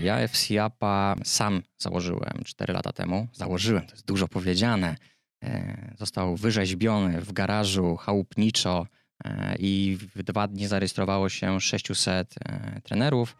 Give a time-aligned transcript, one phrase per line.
[0.00, 3.28] A ja FCAPA sam założyłem 4 lata temu.
[3.32, 4.96] Założyłem, to jest dużo powiedziane.
[5.44, 8.86] E, został wyrzeźbiony w garażu chałupniczo
[9.24, 13.36] e, i w dwa dni zarejestrowało się 600 e, trenerów.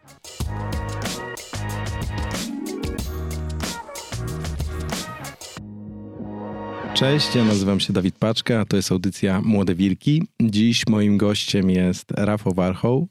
[6.93, 10.23] Cześć, ja nazywam się Dawid Paczka, a to jest audycja Młode Wilki.
[10.41, 13.07] Dziś moim gościem jest Rafał Warchoł,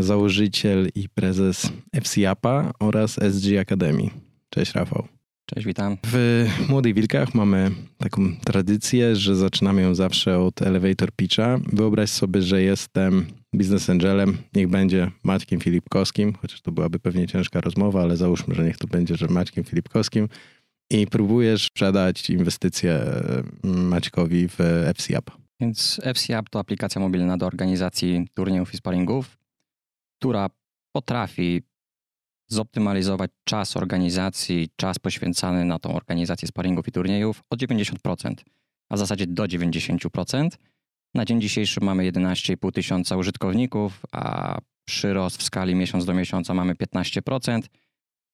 [0.00, 1.72] założyciel i prezes
[2.02, 4.10] FCAPA oraz SG Academy.
[4.50, 5.08] Cześć Rafał.
[5.54, 5.96] Cześć, witam.
[6.06, 11.58] W Młodych Wilkach mamy taką tradycję, że zaczynamy ją zawsze od elevator pitcha.
[11.72, 17.60] Wyobraź sobie, że jestem business angelem, niech będzie Maćkiem Filipkowskim, chociaż to byłaby pewnie ciężka
[17.60, 20.28] rozmowa, ale załóżmy, że niech to będzie, że Maćkiem Filipkowskim
[20.90, 23.00] i próbujesz sprzedać inwestycje
[23.64, 24.58] mm, Maćkowi w
[24.96, 25.30] FCAP.
[25.60, 29.37] Więc FCAP to aplikacja mobilna do organizacji turniejów i sparingów,
[30.18, 30.50] która
[30.92, 31.62] potrafi
[32.46, 38.34] zoptymalizować czas organizacji, czas poświęcany na tą organizację sparingów i turniejów o 90%,
[38.88, 40.48] a w zasadzie do 90%.
[41.14, 46.74] Na dzień dzisiejszy mamy 11,5 tysiąca użytkowników, a przyrost w skali miesiąc do miesiąca mamy
[46.74, 47.62] 15%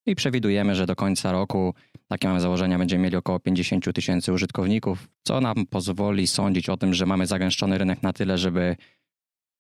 [0.07, 1.75] i przewidujemy, że do końca roku,
[2.09, 6.95] takie mamy założenia, będziemy mieli około 50 tysięcy użytkowników, co nam pozwoli sądzić o tym,
[6.95, 8.77] że mamy zagęszczony rynek na tyle, żeby,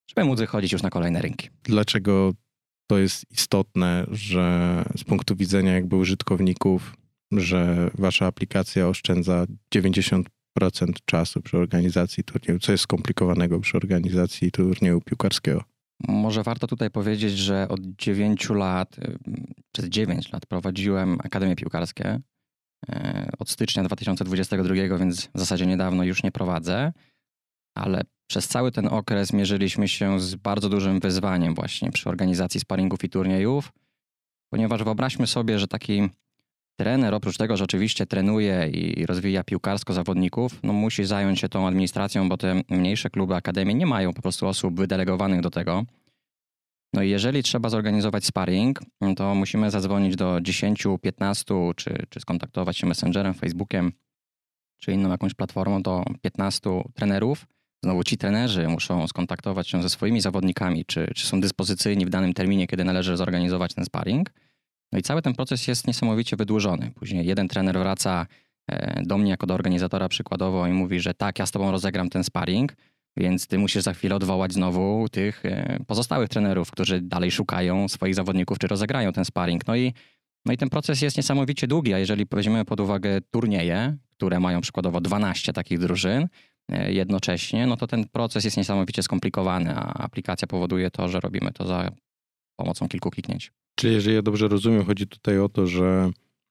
[0.06, 1.48] żeby móc wychodzić już na kolejne rynki.
[1.62, 2.33] Dlaczego
[2.86, 6.97] to jest istotne, że z punktu widzenia jakby użytkowników,
[7.33, 10.25] że wasza aplikacja oszczędza 90%
[11.05, 12.58] czasu przy organizacji turnieju.
[12.60, 15.64] Co jest skomplikowanego przy organizacji turnieju piłkarskiego?
[16.08, 19.19] Może warto tutaj powiedzieć, że od 9 lat, y,
[19.72, 22.20] przez 9 lat prowadziłem Akademię Piłkarskie.
[22.91, 22.92] Y,
[23.38, 26.92] od stycznia 2022, więc w zasadzie niedawno już nie prowadzę,
[27.75, 33.05] ale przez cały ten okres mierzyliśmy się z bardzo dużym wyzwaniem właśnie przy organizacji sparingów
[33.05, 33.72] i turniejów,
[34.50, 36.08] ponieważ wyobraźmy sobie, że taki
[36.76, 41.66] trener oprócz tego, że oczywiście trenuje i rozwija piłkarsko zawodników, no musi zająć się tą
[41.66, 45.84] administracją, bo te mniejsze kluby, akademie nie mają po prostu osób wydelegowanych do tego.
[46.93, 48.81] No i jeżeli trzeba zorganizować sparring,
[49.16, 53.93] to musimy zadzwonić do 10, 15 czy, czy skontaktować się Messengerem, Facebookiem
[54.81, 57.47] czy inną jakąś platformą do 15 trenerów,
[57.84, 62.34] Znowu ci trenerzy muszą skontaktować się ze swoimi zawodnikami, czy, czy są dyspozycyjni w danym
[62.34, 64.31] terminie, kiedy należy zorganizować ten sparring.
[64.93, 66.91] No i cały ten proces jest niesamowicie wydłużony.
[66.94, 68.27] Później jeden trener wraca
[68.71, 72.11] e, do mnie jako do organizatora przykładowo i mówi, że tak, ja z tobą rozegram
[72.11, 72.77] ten sparring,
[73.17, 78.15] więc ty musisz za chwilę odwołać znowu tych e, pozostałych trenerów, którzy dalej szukają swoich
[78.15, 79.67] zawodników, czy rozegrają ten sparring.
[79.67, 79.93] No i,
[80.47, 84.61] no i ten proces jest niesamowicie długi, a jeżeli weźmiemy pod uwagę turnieje, które mają
[84.61, 86.28] przykładowo 12 takich drużyn,
[86.69, 91.66] jednocześnie, no to ten proces jest niesamowicie skomplikowany, a aplikacja powoduje to, że robimy to
[91.66, 91.91] za
[92.56, 93.52] pomocą kilku kliknięć.
[93.75, 96.10] Czyli jeżeli ja dobrze rozumiem, chodzi tutaj o to, że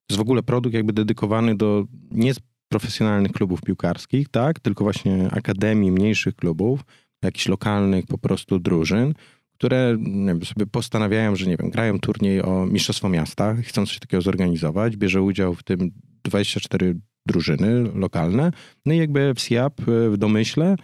[0.10, 2.34] jest w ogóle produkt jakby dedykowany do nie
[2.70, 6.82] profesjonalnych klubów piłkarskich, tak, tylko właśnie akademii mniejszych klubów,
[7.24, 9.14] jakichś lokalnych po prostu drużyn,
[9.54, 14.22] które wiem, sobie postanawiają, że nie wiem, grają turniej o Mistrzostwo Miasta, chcą coś takiego
[14.22, 15.92] zorganizować, bierze udział w tym
[16.24, 16.96] 24
[17.26, 18.52] drużyny lokalne.
[18.86, 20.76] No i jakby FCAP e, w domyśle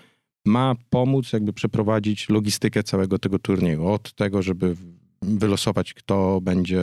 [0.46, 3.88] ma pomóc jakby przeprowadzić logistykę całego tego turnieju.
[3.88, 4.76] Od tego, żeby
[5.22, 6.82] wylosować, kto będzie,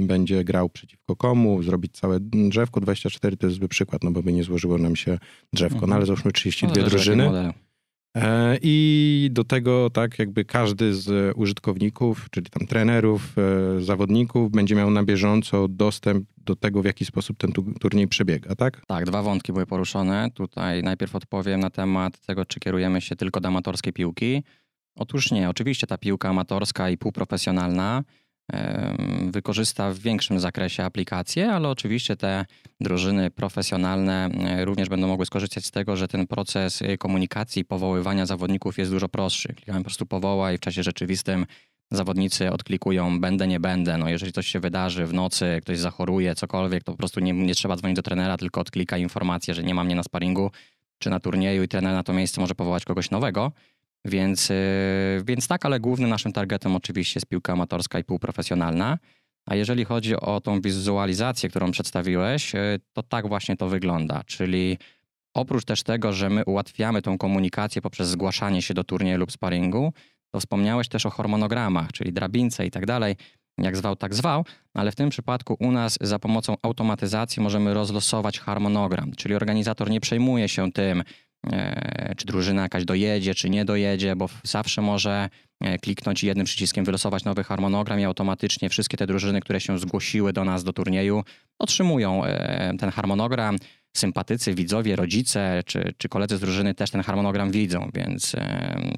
[0.00, 2.80] będzie grał przeciwko komu, zrobić całe drzewko.
[2.80, 5.18] 24 to jest zły przykład, no bo by nie złożyło nam się
[5.52, 5.90] drzewko, mhm.
[5.90, 7.52] no ale załóżmy 32 no, drużyny.
[8.16, 14.74] E, I do tego, tak, jakby każdy z użytkowników, czyli tam trenerów, e, zawodników, będzie
[14.74, 18.82] miał na bieżąco dostęp do tego, w jaki sposób ten turniej przebiega, tak?
[18.86, 20.30] Tak, dwa wątki były poruszone.
[20.34, 24.42] Tutaj najpierw odpowiem na temat tego, czy kierujemy się tylko do amatorskiej piłki.
[24.96, 28.02] Otóż nie, oczywiście ta piłka amatorska i półprofesjonalna
[29.30, 32.44] wykorzysta w większym zakresie aplikacje, ale oczywiście te
[32.80, 34.30] drużyny profesjonalne
[34.64, 39.08] również będą mogły skorzystać z tego, że ten proces e, komunikacji, powoływania zawodników jest dużo
[39.08, 39.48] prostszy.
[39.54, 41.46] Klikamy po prostu powoła i w czasie rzeczywistym
[41.90, 43.98] zawodnicy odklikują będę, nie będę.
[43.98, 47.54] No jeżeli coś się wydarzy w nocy, ktoś zachoruje, cokolwiek, to po prostu nie, nie
[47.54, 50.50] trzeba dzwonić do trenera, tylko odklika informację, że nie ma mnie na sparingu
[50.98, 53.52] czy na turnieju i trener na to miejsce może powołać kogoś nowego.
[54.04, 58.98] Więc, y, więc tak, ale głównym naszym targetem oczywiście jest piłka amatorska i półprofesjonalna.
[59.46, 64.22] A jeżeli chodzi o tą wizualizację, którą przedstawiłeś, y, to tak właśnie to wygląda.
[64.26, 64.78] Czyli
[65.34, 69.92] oprócz też tego, że my ułatwiamy tą komunikację poprzez zgłaszanie się do turnieju lub sparingu,
[70.30, 73.16] to wspomniałeś też o hormonogramach, czyli drabince i tak dalej.
[73.58, 74.44] Jak zwał, tak zwał,
[74.74, 80.00] ale w tym przypadku u nas za pomocą automatyzacji możemy rozlosować harmonogram, czyli organizator nie
[80.00, 81.04] przejmuje się tym, e,
[82.16, 85.28] czy drużyna jakaś dojedzie, czy nie dojedzie, bo zawsze może
[85.60, 89.78] e, kliknąć i jednym przyciskiem wylosować nowy harmonogram i automatycznie wszystkie te drużyny, które się
[89.78, 91.24] zgłosiły do nas do turnieju,
[91.58, 93.56] otrzymują e, ten harmonogram.
[93.96, 98.36] Sympatycy, widzowie, rodzice czy, czy koledzy z drużyny też ten harmonogram widzą, więc,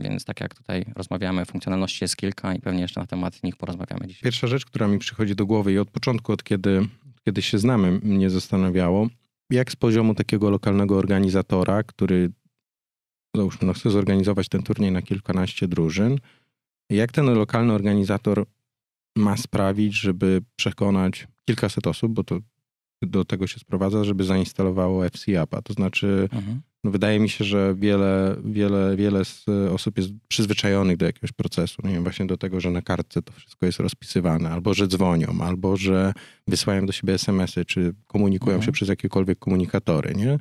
[0.03, 4.07] więc tak jak tutaj rozmawiamy, funkcjonalności jest kilka i pewnie jeszcze na temat nich porozmawiamy
[4.07, 4.23] dzisiaj.
[4.23, 6.89] Pierwsza rzecz, która mi przychodzi do głowy i od początku, od kiedy,
[7.25, 9.09] kiedy się znamy, mnie zastanawiało,
[9.53, 12.33] jak z poziomu takiego lokalnego organizatora, który
[13.37, 16.19] załóżmy, no chce zorganizować ten turniej na kilkanaście drużyn,
[16.91, 18.47] jak ten lokalny organizator
[19.17, 22.39] ma sprawić, żeby przekonać kilkaset osób, bo to
[23.07, 25.63] do tego się sprowadza, żeby zainstalowało FC Appa.
[25.63, 26.61] To znaczy, mhm.
[26.85, 31.83] no wydaje mi się, że wiele, wiele, wiele z osób jest przyzwyczajonych do jakiegoś procesu.
[31.85, 35.39] Nie wiem, właśnie do tego, że na kartce to wszystko jest rozpisywane, albo że dzwonią,
[35.41, 36.13] albo że
[36.47, 38.67] wysyłają do siebie SMS-y, czy komunikują mhm.
[38.67, 40.39] się przez jakiekolwiek komunikatory, nie?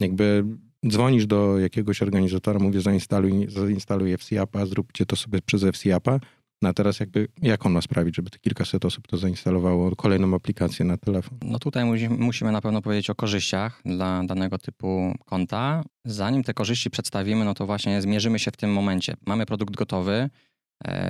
[0.00, 0.44] Jakby
[0.88, 6.20] dzwonisz do jakiegoś organizatora, mówię zainstaluj, zainstaluj FC Appa, zróbcie to sobie przez FC Appa,
[6.62, 10.34] no a teraz jakby, jak on ma sprawić, żeby te kilkaset osób to zainstalowało kolejną
[10.34, 11.38] aplikację na telefon?
[11.44, 11.84] No tutaj
[12.18, 15.82] musimy na pewno powiedzieć o korzyściach dla danego typu konta.
[16.04, 19.14] Zanim te korzyści przedstawimy, no to właśnie zmierzymy się w tym momencie.
[19.26, 20.30] Mamy produkt gotowy,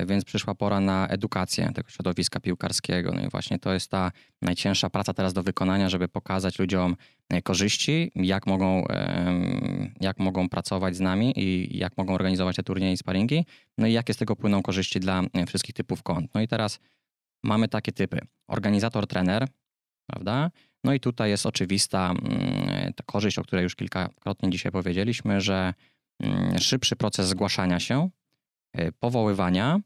[0.07, 3.13] więc przyszła pora na edukację tego środowiska piłkarskiego.
[3.13, 4.13] No i właśnie to jest ta
[4.43, 6.97] najcięższa praca teraz do wykonania, żeby pokazać ludziom
[7.29, 8.85] e, korzyści, jak mogą,
[10.01, 13.47] jak mogą pracować z nami i jak mogą organizować te turnieje i sparingi,
[13.79, 16.35] no i jakie z tego płyną korzyści dla e, wszystkich typów kont.
[16.35, 16.81] No i teraz
[17.43, 18.19] mamy takie typy.
[18.49, 19.49] Organizator, trener,
[20.07, 20.51] prawda?
[20.85, 25.75] No i tutaj jest oczywista mm, ta korzyść, o której już kilkakrotnie dzisiaj powiedzieliśmy, że
[26.21, 28.20] mm, szybszy proces zgłaszania się, E,
[29.01, 29.81] powoływania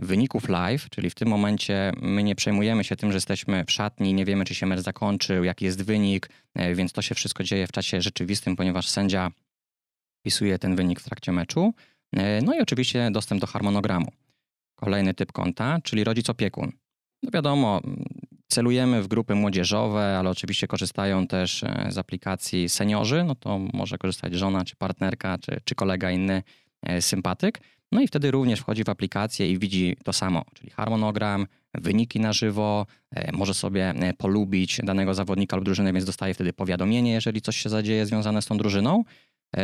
[0.00, 4.14] wyników live, czyli w tym momencie my nie przejmujemy się tym, że jesteśmy w szatni,
[4.14, 7.66] nie wiemy, czy się mecz zakończył, jaki jest wynik, e, więc to się wszystko dzieje
[7.66, 9.30] w czasie rzeczywistym, ponieważ sędzia
[10.20, 11.74] wpisuje ten wynik w trakcie meczu.
[12.16, 14.12] E, no i oczywiście dostęp do harmonogramu.
[14.74, 16.72] Kolejny typ konta, czyli rodzic opiekun.
[17.22, 17.80] No wiadomo,
[18.48, 24.34] celujemy w grupy młodzieżowe, ale oczywiście korzystają też z aplikacji seniorzy, no to może korzystać
[24.34, 26.42] żona, czy partnerka, czy, czy kolega inny
[27.00, 27.60] sympatyk.
[27.92, 32.32] No i wtedy również wchodzi w aplikację i widzi to samo, czyli harmonogram, wyniki na
[32.32, 37.40] żywo, e, może sobie e, polubić danego zawodnika lub drużynę, więc dostaje wtedy powiadomienie, jeżeli
[37.40, 39.04] coś się zadzieje związane z tą drużyną.
[39.56, 39.62] E,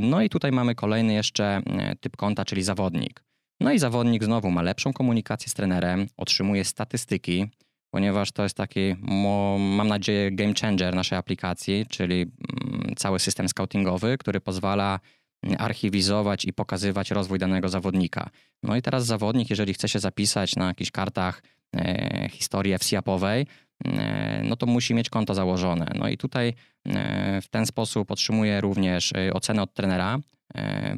[0.00, 1.62] no i tutaj mamy kolejny jeszcze
[2.00, 3.24] typ konta, czyli zawodnik.
[3.60, 7.46] No i zawodnik znowu ma lepszą komunikację z trenerem, otrzymuje statystyki,
[7.90, 8.94] ponieważ to jest taki,
[9.58, 15.00] mam nadzieję, game changer naszej aplikacji, czyli mm, cały system scoutingowy, który pozwala
[15.58, 18.30] archiwizować i pokazywać rozwój danego zawodnika.
[18.62, 21.42] No i teraz zawodnik, jeżeli chce się zapisać na jakichś kartach
[21.76, 23.46] e, historii FCAP-owej,
[23.84, 25.86] e, no to musi mieć konto założone.
[25.94, 26.54] No i tutaj
[26.86, 30.18] e, w ten sposób otrzymuje również ocenę od trenera,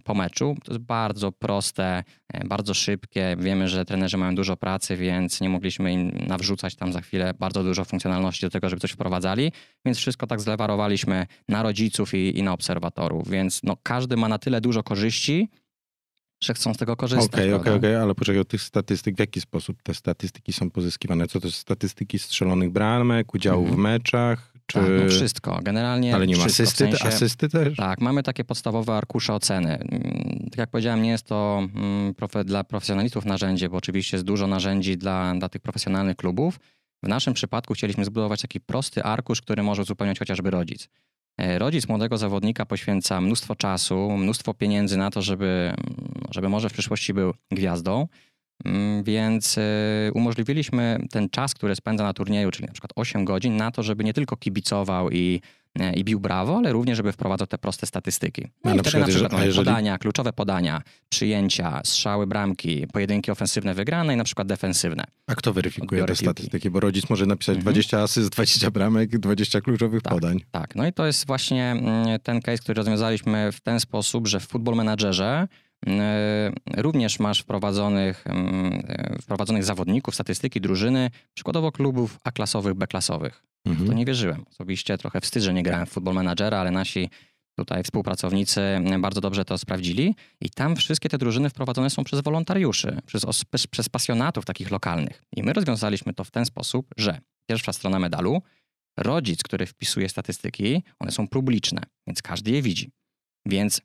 [0.05, 0.56] po meczu.
[0.64, 3.37] To jest bardzo proste, e, bardzo szybkie.
[3.38, 7.64] Wiemy, że trenerzy mają dużo pracy, więc nie mogliśmy im nawrzucać tam za chwilę bardzo
[7.64, 9.52] dużo funkcjonalności do tego, żeby coś wprowadzali,
[9.84, 14.38] więc wszystko tak zlewarowaliśmy na rodziców i, i na obserwatorów, więc no, każdy ma na
[14.38, 15.49] tyle dużo korzyści,
[16.44, 17.40] że chcą z tego korzystać.
[17.40, 21.26] Okej, okej, okej, ale poczekaj, od tych statystyk, w jaki sposób te statystyki są pozyskiwane?
[21.26, 23.82] Co to jest statystyki strzelonych bramek, udziału w mhm.
[23.82, 24.57] meczach?
[24.70, 24.79] Czy...
[24.79, 27.76] Tak, no wszystko, generalnie Ale nie ma asysty, w sensie, asysty też?
[27.76, 29.79] Tak, mamy takie podstawowe arkusze oceny.
[29.79, 34.46] Mm, tak jak powiedziałem, nie jest to mm, dla profesjonalistów narzędzie, bo oczywiście jest dużo
[34.46, 36.60] narzędzi dla, dla tych profesjonalnych klubów.
[37.03, 40.89] W naszym przypadku chcieliśmy zbudować taki prosty arkusz, który może uzupełniać chociażby rodzic.
[41.39, 45.72] E, rodzic młodego zawodnika poświęca mnóstwo czasu, mnóstwo pieniędzy na to, żeby,
[46.31, 48.08] żeby może w przyszłości był gwiazdą.
[48.65, 49.62] Mm, więc y,
[50.15, 54.05] umożliwiliśmy ten czas, który spędza na turnieju, czyli na przykład 8 godzin, na to, żeby
[54.05, 55.41] nie tylko kibicował i,
[55.81, 58.43] e, i bił brawo, ale również, żeby wprowadzał te proste statystyki.
[58.43, 59.67] No, no na przykład, na przykład jeżeli...
[59.67, 65.05] podania, kluczowe podania, przyjęcia, strzały bramki, pojedynki ofensywne wygrane i na przykład defensywne.
[65.27, 66.70] A kto weryfikuje te statystyki?
[66.70, 67.62] Bo rodzic może napisać mhm.
[67.62, 70.41] 20 asyst, 20 bramek, 20 kluczowych tak, podań.
[70.50, 74.41] Tak, no i to jest właśnie mm, ten case, który rozwiązaliśmy w ten sposób, że
[74.41, 75.48] w Football Managerze
[76.77, 83.43] również masz wprowadzonych, mm, e, wprowadzonych zawodników, statystyki drużyny, przykładowo klubów A-klasowych, B-klasowych.
[83.65, 83.89] Mhm.
[83.89, 84.44] To nie wierzyłem.
[84.51, 87.11] Osobiście trochę wstyd, że nie grałem w Football Managera, ale nasi
[87.58, 88.61] tutaj współpracownicy
[88.99, 93.25] bardzo dobrze to sprawdzili i tam wszystkie te drużyny wprowadzone są przez wolontariuszy, przez,
[93.70, 95.23] przez pasjonatów takich lokalnych.
[95.37, 98.43] I my rozwiązaliśmy to w ten sposób, że pierwsza strona medalu,
[98.99, 102.91] rodzic, który wpisuje statystyki, one są publiczne, więc każdy je widzi.
[103.47, 103.81] Więc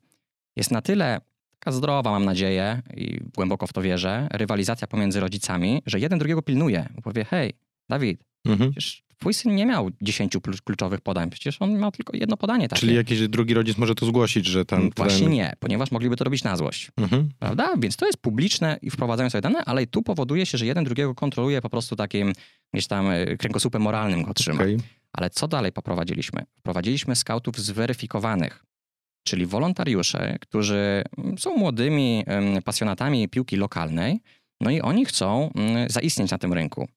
[0.56, 1.20] jest na tyle
[1.64, 6.42] taka zdrowa, mam nadzieję, i głęboko w to wierzę, rywalizacja pomiędzy rodzicami, że jeden drugiego
[6.42, 6.88] pilnuje.
[7.02, 7.52] Powie, hej,
[7.88, 8.70] Dawid, mhm.
[8.70, 12.80] przecież twój syn nie miał 10 kluczowych podań, przecież on miał tylko jedno podanie takie.
[12.80, 14.90] Czyli jakiś drugi rodzic może to zgłosić, że tam...
[14.96, 15.32] Właśnie ten...
[15.32, 16.90] nie, ponieważ mogliby to robić na złość.
[16.96, 17.28] Mhm.
[17.38, 17.74] Prawda?
[17.78, 21.14] Więc to jest publiczne i wprowadzają sobie dane, ale tu powoduje się, że jeden drugiego
[21.14, 22.32] kontroluje po prostu takim
[22.72, 24.62] gdzieś tam e, kręgosłupem moralnym go trzyma.
[24.62, 24.76] Okay.
[25.12, 26.44] Ale co dalej poprowadziliśmy?
[26.58, 28.64] Wprowadziliśmy skautów zweryfikowanych,
[29.24, 31.02] czyli wolontariusze, którzy
[31.38, 32.24] są młodymi
[32.64, 34.20] pasjonatami piłki lokalnej,
[34.60, 36.88] no i oni chcą mm, zaistnieć na tym rynku.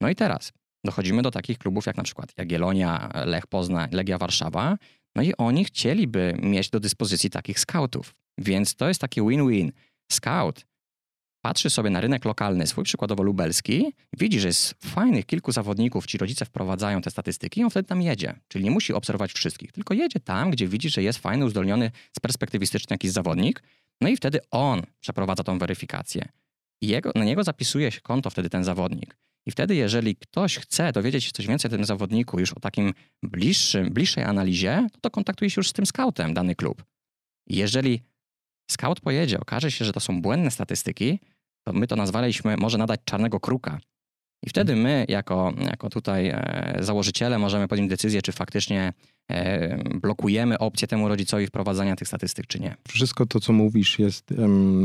[0.00, 0.52] No i teraz
[0.84, 4.76] dochodzimy do takich klubów jak na przykład Jagiellonia, Lech Poznań, Legia Warszawa,
[5.16, 8.14] no i oni chcieliby mieć do dyspozycji takich scoutów.
[8.38, 9.72] Więc to jest taki win-win.
[10.12, 10.66] Scout
[11.46, 16.18] patrzy sobie na rynek lokalny, swój przykładowo lubelski, widzi, że jest fajnych kilku zawodników, ci
[16.18, 18.34] rodzice wprowadzają te statystyki i on wtedy tam jedzie.
[18.48, 22.94] Czyli nie musi obserwować wszystkich, tylko jedzie tam, gdzie widzi, że jest fajny, uzdolniony, sperspektywistyczny
[22.94, 23.62] jakiś zawodnik,
[24.00, 26.28] no i wtedy on przeprowadza tą weryfikację.
[26.80, 29.16] I jego, na niego zapisuje się konto wtedy ten zawodnik.
[29.46, 32.94] I wtedy, jeżeli ktoś chce dowiedzieć się coś więcej o tym zawodniku, już o takim
[33.22, 36.84] bliższym, bliższej analizie, to, to kontaktuje się już z tym scoutem dany klub.
[37.46, 38.02] I jeżeli
[38.70, 41.20] scout pojedzie, okaże się, że to są błędne statystyki,
[41.66, 43.78] to my to nazwaliśmy może nadać czarnego kruka.
[44.46, 48.92] I wtedy my, jako, jako tutaj e, założyciele, możemy podjąć decyzję, czy faktycznie
[49.30, 52.76] e, blokujemy opcję temu rodzicowi wprowadzania tych statystyk, czy nie.
[52.88, 54.30] Wszystko to, co mówisz, jest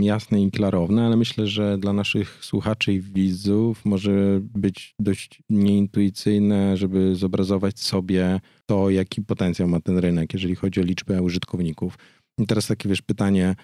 [0.02, 6.78] jasne i klarowne, ale myślę, że dla naszych słuchaczy i widzów może być dość nieintuicyjne,
[6.78, 11.98] żeby zobrazować sobie to, jaki potencjał ma ten rynek, jeżeli chodzi o liczbę użytkowników.
[12.38, 13.56] I teraz takie wiesz pytanie,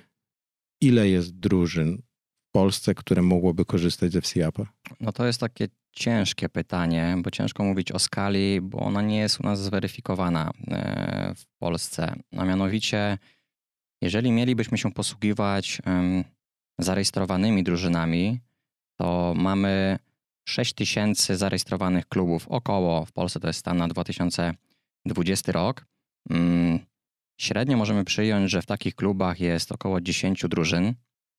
[0.82, 2.02] ile jest drużyn
[2.58, 4.66] Polsce, które mogłoby korzystać ze FCAP-a?
[5.00, 9.40] No to jest takie ciężkie pytanie, bo ciężko mówić o skali, bo ona nie jest
[9.40, 12.16] u nas zweryfikowana e, w Polsce.
[12.38, 13.18] A mianowicie,
[14.02, 15.82] jeżeli mielibyśmy się posługiwać
[16.80, 18.40] zarejestrowanymi drużynami,
[19.00, 20.00] to mamy
[20.48, 25.86] 6 tysięcy zarejestrowanych klubów, około w Polsce to jest stan na 2020 rok.
[26.30, 26.80] Mm,
[27.40, 30.96] średnio możemy przyjąć, że w takich klubach jest około 10 drużyn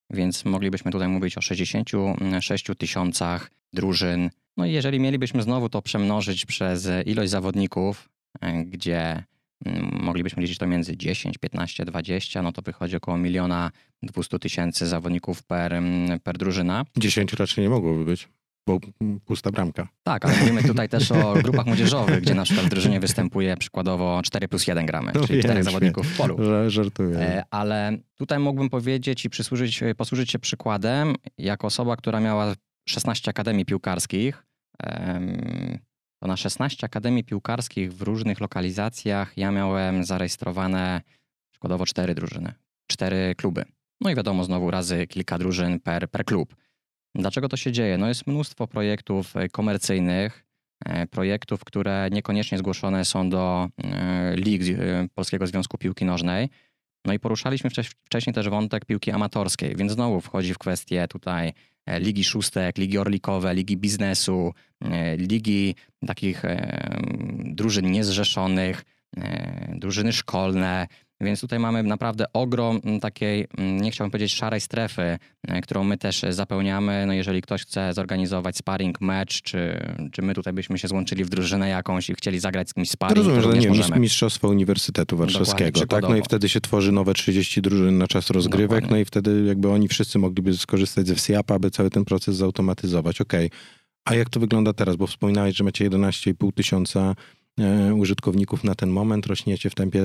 [0.09, 4.29] więc moglibyśmy tutaj mówić o 66 tysiącach drużyn.
[4.57, 8.09] No i jeżeli mielibyśmy znowu to przemnożyć przez ilość zawodników,
[8.41, 9.23] e, gdzie
[9.65, 13.71] mm, moglibyśmy liczyć to między 10, 15, 20, no to wychodzi około miliona
[14.03, 16.85] 200 tysięcy zawodników per, mm, per drużyna.
[16.97, 18.27] 10 raczej nie mogłoby być
[18.69, 18.79] bo
[19.25, 19.87] pusta bramka.
[20.03, 24.21] Tak, ale mówimy tutaj też o grupach młodzieżowych, gdzie na przykład w drużynie występuje przykładowo
[24.23, 26.37] 4 plus 1 gramy, no czyli 4 zawodników w polu.
[26.67, 27.19] Żartuję.
[27.19, 32.53] E, ale tutaj mógłbym powiedzieć i przysłużyć, e, posłużyć się przykładem, jako osoba, która miała
[32.89, 34.45] 16 akademii piłkarskich,
[36.21, 41.01] to na 16 akademii piłkarskich w różnych lokalizacjach ja miałem zarejestrowane
[41.51, 42.53] przykładowo 4 drużyny,
[42.87, 43.65] 4 kluby.
[44.01, 46.55] No i wiadomo, znowu razy kilka drużyn per, per klub.
[47.15, 47.97] Dlaczego to się dzieje?
[47.97, 50.45] No jest mnóstwo projektów e, komercyjnych,
[50.85, 54.61] e, projektów, które niekoniecznie zgłoszone są do e, lig
[55.15, 56.49] Polskiego Związku Piłki Nożnej.
[57.05, 57.69] No i poruszaliśmy
[58.05, 61.53] wcześniej też wątek piłki amatorskiej, więc znowu wchodzi w kwestię tutaj
[61.99, 64.53] ligi szóstek, ligi orlikowe, ligi biznesu,
[65.17, 65.75] ligi
[66.07, 66.43] takich
[67.43, 68.83] drużyn niezrzeszonych,
[69.69, 70.87] drużyny szkolne,
[71.21, 76.25] więc tutaj mamy naprawdę ogrom takiej, nie chciałbym powiedzieć szarej strefy, e, którą my też
[76.29, 77.03] zapełniamy.
[77.07, 79.79] No jeżeli ktoś chce zorganizować sparring, mecz, czy,
[80.11, 83.17] czy my tutaj byśmy się złączyli w drużynę jakąś i chcieli zagrać z kimś sparring,
[83.17, 83.99] Rozumiem, to że nie, możemy.
[83.99, 86.03] Mistrzostwo Uniwersytetu Warszawskiego, tak?
[86.03, 88.89] No i wtedy się tworzy nowe 30 drużyn na czas rozgrywek, Dokładnie.
[88.89, 93.21] no i wtedy jakby oni wszyscy mogliby skorzystać ze FCAP, aby cały ten proces zautomatyzować.
[93.21, 93.45] Okej.
[93.45, 93.59] Okay.
[94.05, 94.95] A jak to wygląda teraz?
[94.95, 97.15] Bo wspominałeś, że macie 11,5 tysiąca
[97.95, 99.27] użytkowników na ten moment.
[99.27, 100.03] Rośniecie w tempie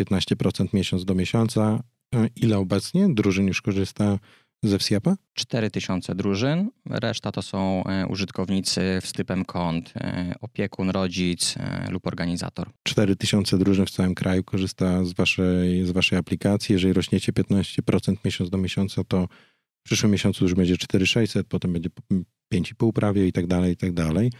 [0.00, 1.82] 15% miesiąc do miesiąca.
[2.14, 4.18] E, ile obecnie drużyn już korzysta
[4.62, 5.16] ze FCAP-a?
[5.34, 9.94] 4000 drużyn, reszta to są e, użytkownicy z typem kont,
[10.40, 11.54] opiekun, rodzic
[11.90, 12.70] lub organizator.
[12.82, 16.72] 4000 drużyn w całym kraju korzysta z waszej, z waszej aplikacji.
[16.72, 19.28] Jeżeli rośniecie 15% miesiąc do miesiąca, to
[19.80, 21.88] w przyszłym miesiącu już będzie 4600, potem będzie
[22.54, 24.32] 5,5 prawie i tak dalej, i tak dalej.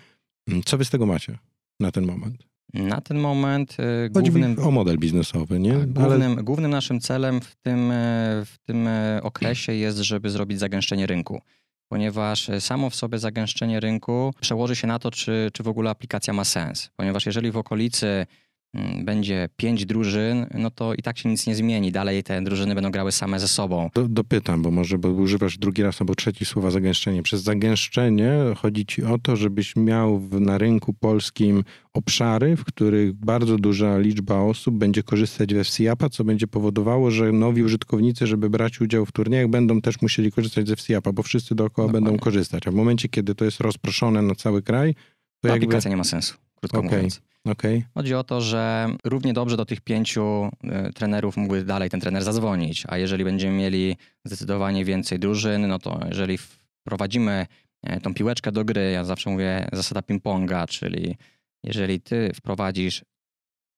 [0.65, 1.39] Co wy z tego macie?
[1.81, 2.51] Na ten moment?
[2.75, 4.59] Na ten moment y, głównym...
[4.59, 5.73] o model biznesowy, nie?
[5.73, 6.43] Tak, głównym, Ale...
[6.43, 11.41] głównym naszym celem w tym, y, w tym y, okresie jest, żeby zrobić zagęszczenie rynku.
[11.89, 16.33] Ponieważ samo w sobie zagęszczenie rynku przełoży się na to, czy, czy w ogóle aplikacja
[16.33, 16.91] ma sens.
[16.97, 18.27] Ponieważ jeżeli w okolicy
[19.05, 21.93] będzie pięć drużyn, no to i tak się nic nie zmieni.
[21.93, 23.91] Dalej te drużyny będą grały same ze sobą.
[23.95, 27.23] Do, dopytam, bo może bo używasz drugi raz albo trzeci słowa zagęszczenie.
[27.23, 33.13] Przez zagęszczenie chodzi ci o to, żebyś miał w, na rynku polskim obszary, w których
[33.13, 38.51] bardzo duża liczba osób będzie korzystać ze FCAP-a, co będzie powodowało, że nowi użytkownicy, żeby
[38.51, 42.07] brać udział w turniejach, będą też musieli korzystać ze FCAP-a, bo wszyscy dookoła Dokładnie.
[42.07, 42.67] będą korzystać.
[42.67, 45.01] A w momencie, kiedy to jest rozproszone na cały kraj, to,
[45.41, 45.67] to jakby...
[45.67, 46.35] aplikacja nie ma sensu.
[46.61, 46.91] Krótko Okej.
[46.91, 47.21] mówiąc.
[47.45, 47.85] Okej.
[47.95, 50.51] Chodzi o to, że równie dobrze do tych pięciu
[50.89, 55.79] y, trenerów mógłby dalej ten trener zadzwonić, a jeżeli będziemy mieli zdecydowanie więcej drużyn, no
[55.79, 57.47] to jeżeli wprowadzimy
[57.83, 61.17] e, tą piłeczkę do gry, ja zawsze mówię zasada ping-ponga, czyli
[61.65, 63.05] jeżeli ty wprowadzisz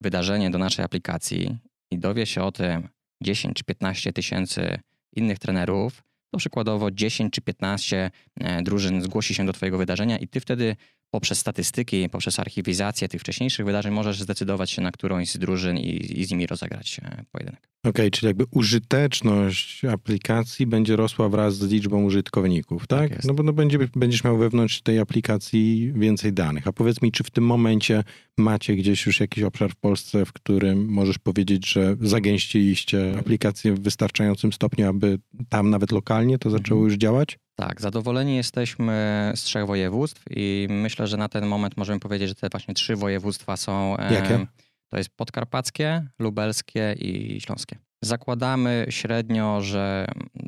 [0.00, 1.58] wydarzenie do naszej aplikacji
[1.90, 2.88] i dowie się o tym
[3.22, 4.78] 10 czy 15 tysięcy
[5.16, 8.10] innych trenerów, to przykładowo 10 czy 15
[8.40, 10.76] e, drużyn zgłosi się do Twojego wydarzenia i Ty wtedy
[11.12, 16.20] poprzez statystyki, poprzez archiwizację tych wcześniejszych wydarzeń możesz zdecydować się na którąś z drużyn i,
[16.20, 17.72] i z nimi rozegrać e, pojedynek.
[17.84, 23.10] Okej, czyli jakby użyteczność aplikacji będzie rosła wraz z liczbą użytkowników, tak?
[23.10, 26.66] Tak no bo no będzie, będziesz miał wewnątrz tej aplikacji więcej danych.
[26.66, 28.04] A powiedz mi, czy w tym momencie
[28.38, 33.80] macie gdzieś już jakiś obszar w Polsce, w którym możesz powiedzieć, że zagęściliście aplikację w
[33.80, 36.90] wystarczającym stopniu, aby tam nawet lokalnie to zaczęło Mhm.
[36.90, 37.38] już działać?
[37.54, 42.34] Tak, zadowoleni jesteśmy z trzech województw i myślę, że na ten moment możemy powiedzieć, że
[42.34, 43.96] te właśnie trzy województwa są.
[44.10, 44.46] Jakie?
[44.88, 47.76] To jest podkarpackie, lubelskie i śląskie.
[48.04, 50.06] Zakładamy średnio, że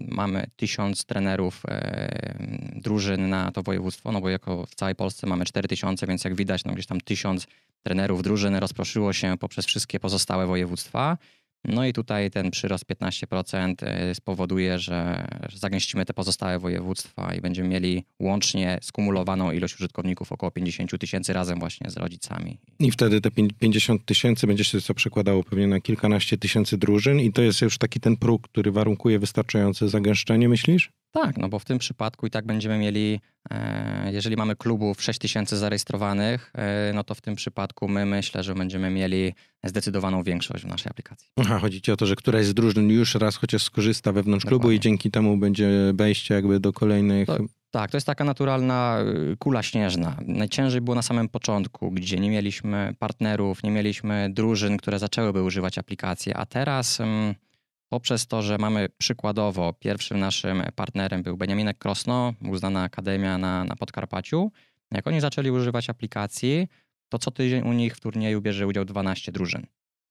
[0.09, 2.35] mamy tysiąc trenerów e,
[2.77, 6.65] drużyn na to województwo, no bo jako w całej Polsce mamy 4000, więc jak widać,
[6.65, 7.47] no gdzieś tam tysiąc
[7.83, 11.19] trenerów drużyny rozproszyło się poprzez wszystkie pozostałe województwa.
[11.65, 17.69] No i tutaj ten przyrost 15% e, spowoduje, że zagęścimy te pozostałe województwa i będziemy
[17.69, 22.59] mieli łącznie skumulowaną ilość użytkowników około 50 tysięcy razem właśnie z rodzicami.
[22.79, 27.21] I wtedy te pięć- 50 tysięcy będzie się to przekładało pewnie na kilkanaście tysięcy drużyn
[27.21, 30.91] i to jest już taki ten próg, który warunkuje wystarczające zagęszczenie, myślisz?
[31.23, 35.19] Tak, no bo w tym przypadku i tak będziemy mieli, e, jeżeli mamy klubów 6
[35.19, 40.65] tysięcy zarejestrowanych, e, no to w tym przypadku my myślę, że będziemy mieli zdecydowaną większość
[40.65, 41.29] w naszej aplikacji.
[41.41, 44.59] Aha, chodzi ci o to, że któraś z drużyn już raz chociaż skorzysta wewnątrz klubu
[44.59, 44.77] Dokładnie.
[44.77, 47.27] i dzięki temu będzie wejście jakby do kolejnych...
[47.27, 47.39] To-
[47.71, 48.99] Tak, to jest taka naturalna
[49.33, 50.17] y, kula śnieżna.
[50.27, 55.79] Najciężej było na samym początku, gdzie nie mieliśmy partnerów, nie mieliśmy drużyn, które zaczęłyby używać
[55.79, 57.35] aplikacji, a teraz ym,
[57.89, 63.77] poprzez to, że mamy przykładowo, pierwszym naszym partnerem był Beniaminek Krosno, uznana akademia na, na
[63.77, 64.53] Podkarpaciu.
[64.93, 66.69] Jak oni zaczęli używać aplikacji,
[67.09, 69.67] to co tydzień u nich w turnieju bierze udział 12 drużyn.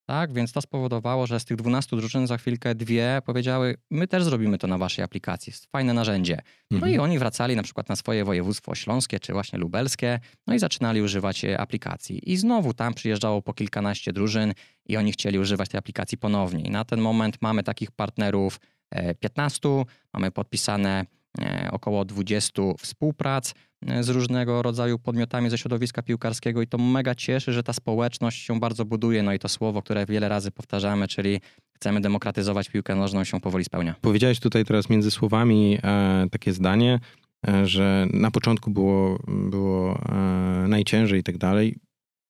[0.06, 4.24] Tak, więc to spowodowało, że z tych 12 drużyn za chwilkę dwie powiedziały: My też
[4.24, 5.52] zrobimy to na waszej aplikacji.
[5.52, 6.38] Jest fajne narzędzie.
[6.72, 6.94] No Mhm.
[6.94, 11.02] i oni wracali na przykład na swoje województwo śląskie czy właśnie lubelskie, no i zaczynali
[11.02, 12.32] używać e, aplikacji.
[12.32, 14.54] I znowu tam przyjeżdżało po kilkanaście drużyn
[14.86, 16.64] i oni chcieli używać tej aplikacji ponownie.
[16.64, 18.60] I na ten moment mamy takich partnerów
[18.92, 19.70] e, 15,
[20.14, 21.06] mamy podpisane
[21.42, 23.54] e, około 20 współprac e,
[24.02, 28.60] z różnego rodzaju podmiotami ze środowiska piłkarskiego i to mega cieszy, że ta społeczność się
[28.60, 29.24] bardzo buduje.
[29.24, 31.42] No i to słowo, które wiele razy powtarzamy, czyli
[31.76, 33.96] chcemy demokratyzować piłkę nożną się powoli spełnia.
[34.02, 37.00] Powiedziałeś tutaj teraz między słowami e, takie zdanie,
[37.48, 41.78] e, że na początku było, było e, najciężej i tak dalej.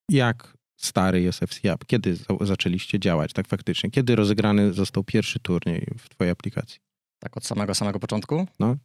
[0.09, 1.85] Jak stary jest FC App?
[1.85, 3.91] Kiedy za- zaczęliście działać tak faktycznie?
[3.91, 6.79] Kiedy rozegrany został pierwszy turniej w twojej aplikacji?
[7.19, 8.47] Tak od samego, samego początku?
[8.59, 8.75] No.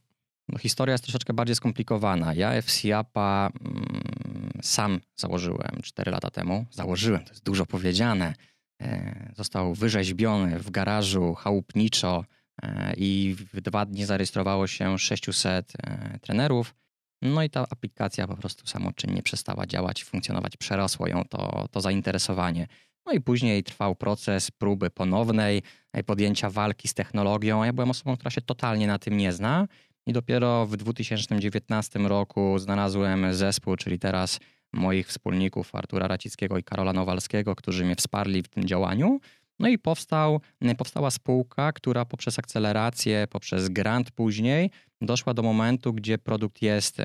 [0.49, 2.35] No, historia jest troszeczkę bardziej skomplikowana.
[2.35, 6.67] Ja FCAPA mm, sam założyłem 4 lata temu.
[6.71, 8.35] Założyłem, to jest dużo powiedziane.
[8.83, 12.25] E, został wyrzeźbiony w garażu chałupniczo
[12.63, 16.75] e, i w dwa dni zarejestrowało się 600 e, trenerów.
[17.23, 22.67] No i ta aplikacja po prostu samoczynnie przestała działać, funkcjonować, przerosło ją to, to zainteresowanie.
[23.07, 25.63] No i później trwał proces próby ponownej,
[26.07, 27.65] podjęcia walki z technologią.
[27.65, 29.69] Ja byłem osobą, która się totalnie na tym nie zna.
[30.09, 34.41] I dopiero w 2019 roku znalazłem zespół, czyli teraz
[34.73, 39.21] moich wspólników Artura Racickiego i Karola Nowalskiego, którzy mnie wsparli w tym działaniu.
[39.59, 40.41] No i powstał,
[40.79, 46.99] powstała spółka, która poprzez akcelerację, poprzez grant później doszła do momentu, gdzie produkt jest,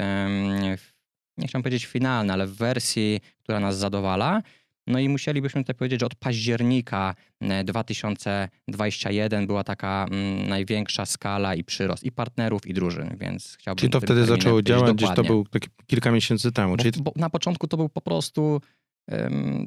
[1.37, 4.41] nie chciałem powiedzieć finalny, ale w wersji, która nas zadowala.
[4.87, 11.55] No i musielibyśmy tutaj powiedzieć, że od października e, 2021 była taka mm, największa skala
[11.55, 15.23] i przyrost i partnerów, i drużyn, więc chciałbym Czyli to wtedy zaczęło działać, gdzieś to
[15.23, 16.77] był taki kilka miesięcy temu.
[16.77, 18.61] Bo, Czyli bo na początku to był po prostu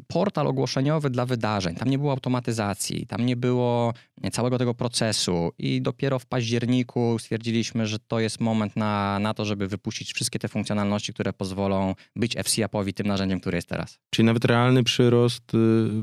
[0.07, 1.75] portal ogłoszeniowy dla wydarzeń.
[1.75, 3.95] Tam nie było automatyzacji, tam nie było
[4.33, 9.45] całego tego procesu i dopiero w październiku stwierdziliśmy, że to jest moment na, na to,
[9.45, 13.99] żeby wypuścić wszystkie te funkcjonalności, które pozwolą być FCAP-owi tym narzędziem, które jest teraz.
[14.11, 15.59] Czyli nawet realny przyrost y,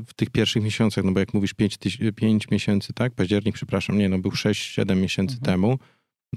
[0.06, 1.78] w tych pierwszych miesiącach, no bo jak mówisz 5,
[2.16, 3.14] 5 miesięcy, tak?
[3.14, 5.52] Październik, przepraszam, nie, no był 6-7 miesięcy Mhm.
[5.52, 5.78] temu.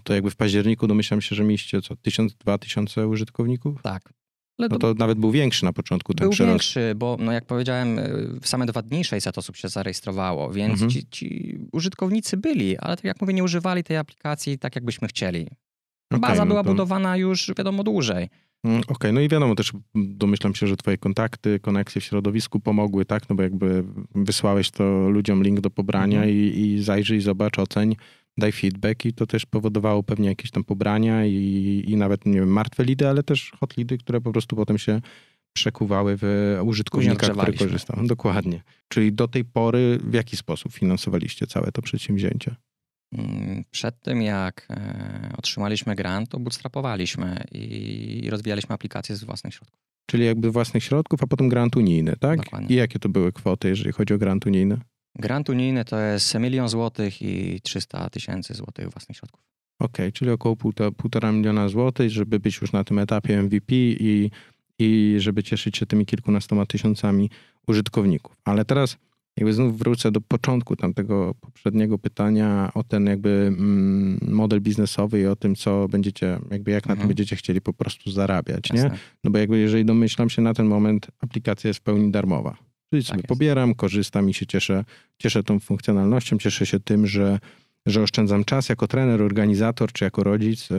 [0.04, 3.82] To jakby w październiku domyślam się, że mieliście co, 1000-2000 użytkowników?
[3.82, 4.14] Tak.
[4.60, 6.52] Ale No to nawet był większy na początku ten Był przyrost.
[6.52, 10.91] większy, bo no jak powiedziałem, y, same dwa dni 600 osób się zarejestrowało, więc Mhm.
[10.91, 15.48] ci, ci użytkownicy byli, ale tak jak mówię, nie używali tej aplikacji tak, jakbyśmy chcieli.
[16.20, 18.30] Baza no była to- budowana już, wiadomo, dłużej.
[18.63, 23.06] Mm, Okej, no i wiadomo też, domyślam się, że twoje kontakty, koneksje w środowisku pomogły,
[23.06, 23.30] tak?
[23.30, 23.84] No bo jakby
[24.15, 26.36] wysłałeś to ludziom link do pobrania Mhm.
[26.38, 27.96] i, i zajrzyj, zobacz, oceń,
[28.38, 32.50] daj feedback i to też powodowało pewnie jakieś tam pobrania i, i nawet, nie wiem,
[32.50, 35.02] martwe lidy, ale też hot lidy, które po prostu potem się
[35.54, 38.08] przekuwały w użytkownika, który korzystał.
[38.08, 38.63] Dokładnie.
[38.88, 42.56] Czyli do tej pory w jaki sposób finansowaliście całe to przedsięwzięcie?
[43.12, 49.80] Mm, Przed tym, jak e, otrzymaliśmy grant, to bootstrapowaliśmy i rozwijaliśmy aplikację z własnych środków.
[50.06, 52.39] Czyli jakby własnych środków, a potem grant unijny, tak?
[52.43, 52.76] Dokładnie.
[52.76, 54.78] I jakie to były kwoty, jeżeli chodzi o grant unijny?
[55.20, 59.42] Grant unijny to jest milion złotych i 300 tysięcy złotych własnych środków.
[59.80, 64.32] Okej, czyli około półtora, półtora miliona złotych, żeby być już na tym etapie MVP i,
[64.80, 67.30] i żeby cieszyć się tymi kilkunastoma tysiącami
[67.68, 68.36] użytkowników.
[68.46, 68.98] Ale teraz
[69.38, 75.26] jakby znów wrócę do początku tamtego poprzedniego pytania o ten jakby mm, model biznesowy i
[75.28, 77.08] o tym, co będziecie, jakby jak na tym Mhm.
[77.08, 78.80] będziecie chcieli po prostu zarabiać, nie?
[78.80, 78.98] Jasne.
[79.24, 82.58] No bo jakby jeżeli domyślam się na ten moment, aplikacja jest w pełni darmowa.
[82.89, 83.28] Czyli sobie jest.
[83.28, 84.86] pobieram, korzystam i się cieszę,
[85.17, 87.39] cieszę tą funkcjonalnością, cieszę się tym, że,
[87.86, 90.71] że oszczędzam czas jako trener, organizator czy jako rodzic.
[90.71, 90.76] e,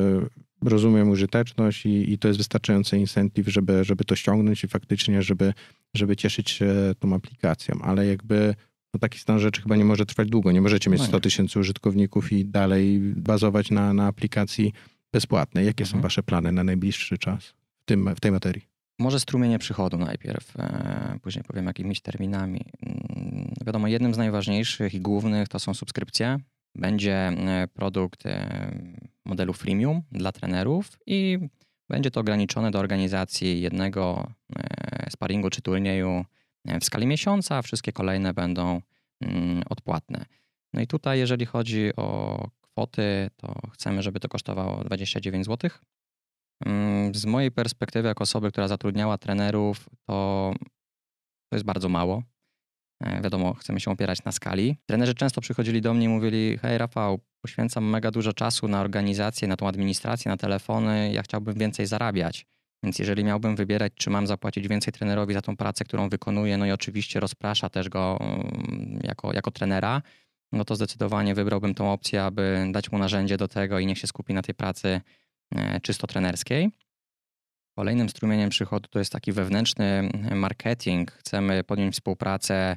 [0.63, 5.55] Rozumiem użyteczność i, i to jest wystarczający incentyw, żeby, żeby to ściągnąć i faktycznie, żeby,
[5.95, 7.79] żeby cieszyć się tą aplikacją.
[7.83, 8.55] Ale jakby
[8.95, 10.53] no taki stan rzeczy chyba nie może trwać długo.
[10.53, 11.09] Nie możecie mieć No nie.
[11.09, 14.73] 100 tysięcy użytkowników i dalej bazować na, na aplikacji
[15.13, 15.67] bezpłatnej.
[15.67, 16.03] Jakie są Mhm.
[16.03, 17.45] wasze plany na najbliższy czas
[17.81, 18.63] w, tym, w tej materii?
[19.01, 22.61] Może strumienie przychodu najpierw, e, później powiem jakimiś terminami.
[22.83, 26.39] Mm, Wiadomo, jednym z najważniejszych i głównych to są subskrypcje.
[26.75, 28.73] Będzie e, produkt e,
[29.25, 31.39] modelu freemium dla trenerów i
[31.89, 34.33] będzie to ograniczone do organizacji jednego
[35.11, 36.25] sparingu czy turnieju
[36.81, 38.81] w skali miesiąca, a wszystkie kolejne będą
[39.21, 40.25] mm, odpłatne.
[40.73, 45.71] No i tutaj, jeżeli chodzi o kwoty, to chcemy, żeby to kosztowało 29 zł.
[46.67, 50.53] Mm, Z mojej perspektywy, jako osoby, która zatrudniała trenerów, to,
[51.51, 52.23] to jest bardzo mało.
[53.05, 54.77] E, Wiadomo, chcemy się opierać na skali.
[54.87, 59.49] Trenerzy często przychodzili do mnie i mówili: Hej, Rafał, poświęcam mega dużo czasu na organizację,
[59.49, 61.13] na tą administrację, na telefony.
[61.13, 62.47] Ja chciałbym więcej zarabiać.
[62.85, 66.67] Więc jeżeli miałbym wybierać, czy mam zapłacić więcej trenerowi za tą pracę, którą wykonuje, no
[66.67, 70.03] i oczywiście rozprasza też go mm, jako, jako trenera,
[70.53, 74.07] no to zdecydowanie wybrałbym tą opcję, aby dać mu narzędzie do tego i niech się
[74.07, 75.01] skupi na tej pracy
[75.83, 76.71] czysto trenerskiej.
[77.79, 81.13] Kolejnym strumieniem przychodu to jest taki wewnętrzny marketing.
[81.13, 82.77] Chcemy podjąć współpracę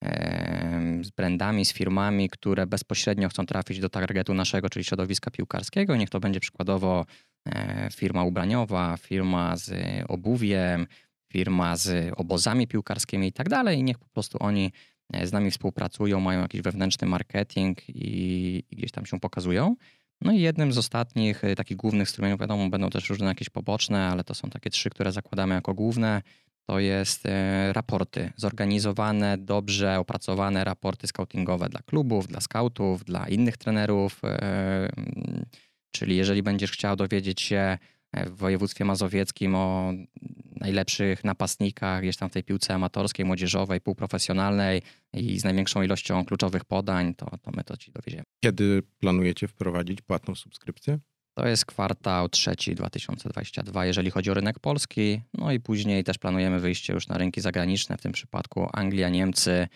[0.00, 5.96] em, z brandami, z firmami, które bezpośrednio chcą trafić do targetu naszego, czyli środowiska piłkarskiego.
[5.96, 7.06] Niech to będzie przykładowo
[7.46, 9.72] e, firma ubraniowa, firma z
[10.08, 10.86] obuwiem,
[11.32, 13.78] firma z obozami piłkarskimi i tak dalej.
[13.78, 14.72] I niech po prostu oni
[15.12, 19.76] e, z nami współpracują, mają jakiś wewnętrzny marketing i gdzieś tam się pokazują.
[20.24, 24.08] No i jednym z ostatnich e, takich głównych strumieniów, wiadomo, będą też różne jakieś poboczne,
[24.08, 26.22] ale to są takie trzy, które zakładamy jako główne.
[26.66, 33.56] To jest e, raporty, zorganizowane, dobrze opracowane raporty scoutingowe dla klubów, dla scoutów, dla innych
[33.56, 34.20] trenerów.
[34.24, 34.38] e,
[34.96, 35.44] mm,
[35.90, 37.78] Czyli jeżeli będziesz chciał dowiedzieć się
[38.12, 39.92] w województwie mazowieckim o
[40.60, 46.64] najlepszych napastnikach gdzieś tam w tej piłce amatorskiej, młodzieżowej, półprofesjonalnej i z największą ilością kluczowych
[46.64, 48.24] podań, to, to my to ci dowiedziemy.
[48.44, 50.98] Kiedy planujecie wprowadzić płatną subskrypcję?
[51.34, 55.20] To jest kwartał trzeci 2022, jeżeli chodzi o rynek polski.
[55.34, 59.68] No i później też planujemy wyjście już na rynki zagraniczne, w tym przypadku Anglia, Niemcy,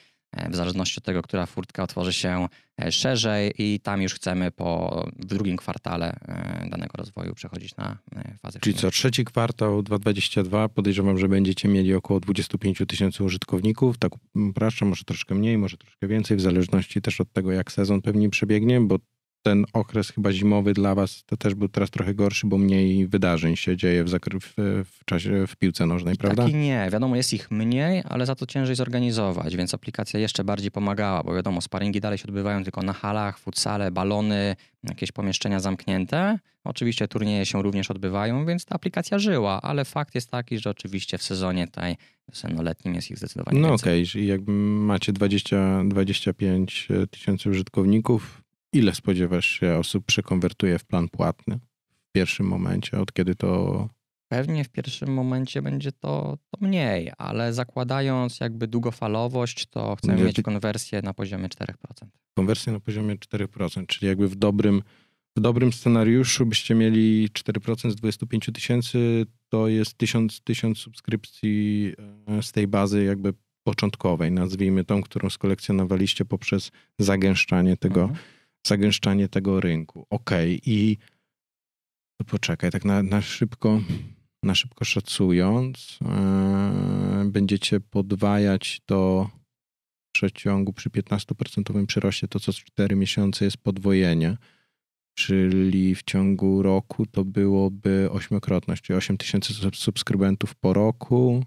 [0.51, 2.49] w zależności od tego, która furtka otworzy się
[2.83, 8.39] e, szerzej i tam już chcemy po drugim kwartale e, danego rozwoju przechodzić na e,
[8.43, 14.13] fazę Czyli co, trzeci kwartał 2022, podejrzewam, że będziecie mieli około 25 tysięcy użytkowników, tak
[14.35, 18.31] upraszczam, może troszkę mniej, może troszkę więcej, w zależności też od tego, jak sezon pewnie
[18.31, 18.99] przebiegnie, bo
[19.47, 23.57] ten okres chyba zimowy dla was to też był teraz trochę gorszy, bo mniej wydarzeń
[23.57, 24.11] się dzieje w,
[24.85, 26.43] w, czasie w piłce nożnej, prawda?
[26.43, 26.89] Tak i nie.
[26.93, 31.35] Wiadomo, jest ich mniej, ale za to ciężej zorganizować, więc aplikacja jeszcze bardziej pomagała, bo
[31.35, 36.39] wiadomo, sparingi dalej się odbywają tylko na halach, futsale, balony, jakieś pomieszczenia zamknięte.
[36.65, 41.19] Oczywiście turnieje się również odbywają, więc ta aplikacja żyła, ale fakt jest taki, że oczywiście
[41.19, 41.97] w sezonie tutaj
[42.29, 43.93] wiosennoletnim jest ich zdecydowanie No więcej.
[43.93, 44.23] okej, okay.
[44.23, 48.46] jakby macie 20, 25 tysięcy użytkowników,
[48.77, 51.59] ile spodziewasz się osób przekonwertuje w plan płatny
[51.89, 53.89] w pierwszym momencie, od kiedy to...
[54.29, 60.41] Pewnie w pierwszym momencie będzie to, to mniej, ale zakładając jakby długofalowość, to chcemy mieć
[60.43, 61.75] konwersję na poziomie 4%.
[62.37, 64.83] Konwersja na poziomie 4%, czyli jakby w dobrym,
[65.37, 71.93] w dobrym scenariuszu byście mieli 4% z 25 tysięcy, to jest 1000, 1000 subskrypcji
[72.29, 78.36] e, z tej bazy jakby początkowej, nazwijmy tą, którą skolekcjonowaliście poprzez zagęszczanie tego, Mhm.
[78.67, 80.07] Zagęszczanie tego rynku.
[80.11, 80.97] Okej, i
[82.19, 83.81] to poczekaj, tak na, na szybko.
[84.43, 89.31] na szybko szacując, e, będziecie podwajać to
[90.09, 94.37] w przeciągu przy 15% przyroście, to co 4 miesiące jest podwojenie,
[95.19, 101.45] czyli w ciągu roku to byłoby ośmiokrotność, czyli 8 tysięcy subskrybentów po roku,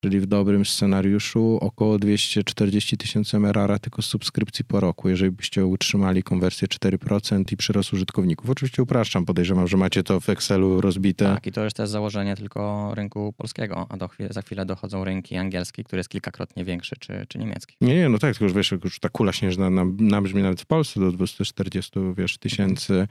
[0.00, 5.66] czyli w dobrym scenariuszu około 240 tysięcy MRR tylko z subskrypcji po roku, jeżeli byście
[5.66, 8.50] utrzymali konwersję 4% i przyrost użytkowników.
[8.50, 11.24] Oczywiście upraszczam, podejrzewam, że macie to w Excelu rozbite.
[11.24, 15.36] Tak, i to jest też założenie tylko rynku polskiego, a do za chwilę dochodzą rynki
[15.36, 17.76] angielski, który jest kilkakrotnie większy, czy, czy niemiecki.
[17.80, 21.00] Nie, nie, no tak, tylko już wiesz, już ta kula śnieżna nabrzmi nawet w Polsce
[21.00, 23.08] do 240 wiesz, tysięcy,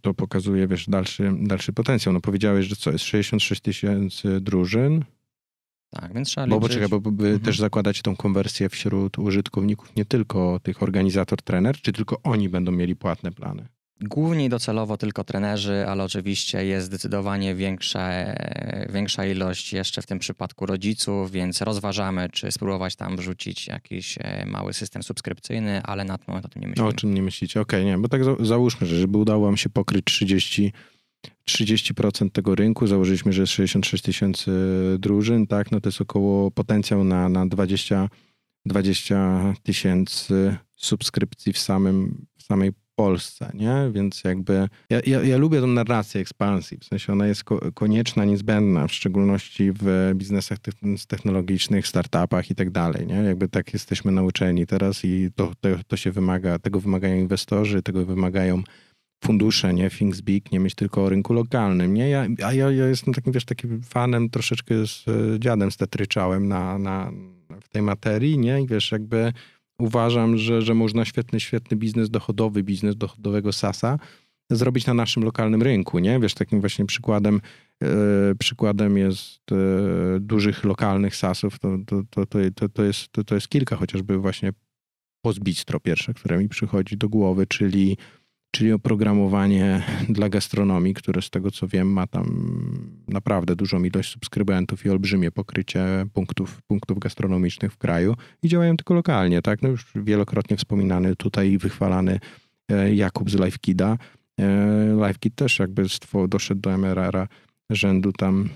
[0.00, 2.12] to pokazuje, wiesz, dalszy, dalszy potencjał.
[2.12, 5.04] No powiedziałeś, że co, jest 66 tysięcy drużyn,
[5.90, 6.88] tak, więc trzeba bo, liczyć.
[6.88, 7.40] Bo, bo wy mhm.
[7.40, 12.96] też zakładacie tą konwersję wśród użytkowników, nie tylko tych organizator-trener, czy tylko oni będą mieli
[12.96, 13.68] płatne plany?
[14.00, 18.10] Głównie docelowo tylko trenerzy, ale oczywiście jest zdecydowanie większa,
[18.92, 24.46] większa ilość jeszcze w tym przypadku rodziców, więc rozważamy, czy spróbować tam wrzucić jakiś e,
[24.46, 26.88] mały system subskrypcyjny, ale na ten moment o tym nie myślimy.
[26.88, 27.60] O czym nie myślicie?
[27.60, 30.72] Okej, okay, nie, bo tak załóżmy, że żeby udało wam się pokryć 30
[31.50, 34.50] 30% tego rynku, założyliśmy, że jest 66 tysięcy
[34.98, 38.08] drużyn, tak, no to jest około potencjał na, na 20,
[38.66, 43.90] 20 tysięcy subskrypcji w, samym, w samej Polsce, nie?
[43.92, 48.24] Więc jakby ja, ja, ja lubię tą narrację ekspansji, w sensie ona jest ko konieczna,
[48.24, 50.58] niezbędna, w szczególności w biznesach
[51.08, 53.14] technologicznych, startupach i tak dalej, nie?
[53.14, 58.06] Jakby tak jesteśmy nauczeni teraz i to, to, to się wymaga, tego wymagają inwestorzy, tego
[58.06, 58.62] wymagają
[59.24, 62.08] fundusze, nie Things Big, nie mieć tylko o rynku lokalnym, nie?
[62.08, 66.78] Ja, a ja, ja jestem takim, wiesz, takim fanem troszeczkę z e, dziadem stetryczałem na,
[66.78, 67.12] na,
[67.62, 68.62] w tej materii, nie?
[68.62, 69.32] I wiesz, jakby
[69.78, 73.98] uważam, że, że można świetny, świetny biznes dochodowy, biznes dochodowego SASA
[74.50, 76.20] zrobić na naszym lokalnym rynku, nie?
[76.20, 77.40] Wiesz, takim właśnie przykładem
[77.82, 77.88] e,
[78.38, 79.56] przykładem jest e,
[80.20, 84.52] dużych lokalnych SASów, to, to, to, to, to, jest, to, to jest kilka, chociażby właśnie
[85.24, 87.96] Pozbistro pierwsze, które mi przychodzi do głowy, czyli
[88.56, 92.26] czyli oprogramowanie dla gastronomii, które z tego co wiem ma tam
[93.08, 98.94] naprawdę dużą ilość subskrybentów i olbrzymie pokrycie punktów, punktów gastronomicznych w kraju i działają tylko
[98.94, 99.62] lokalnie, tak?
[99.62, 102.20] No już wielokrotnie wspominany tutaj i wychwalany
[102.70, 103.98] e, Jakub z LiveKida.
[104.40, 104.46] E,
[104.94, 105.82] LiveKid też jakby
[106.28, 107.28] doszedł do MRR-a
[107.70, 108.48] rzędu tam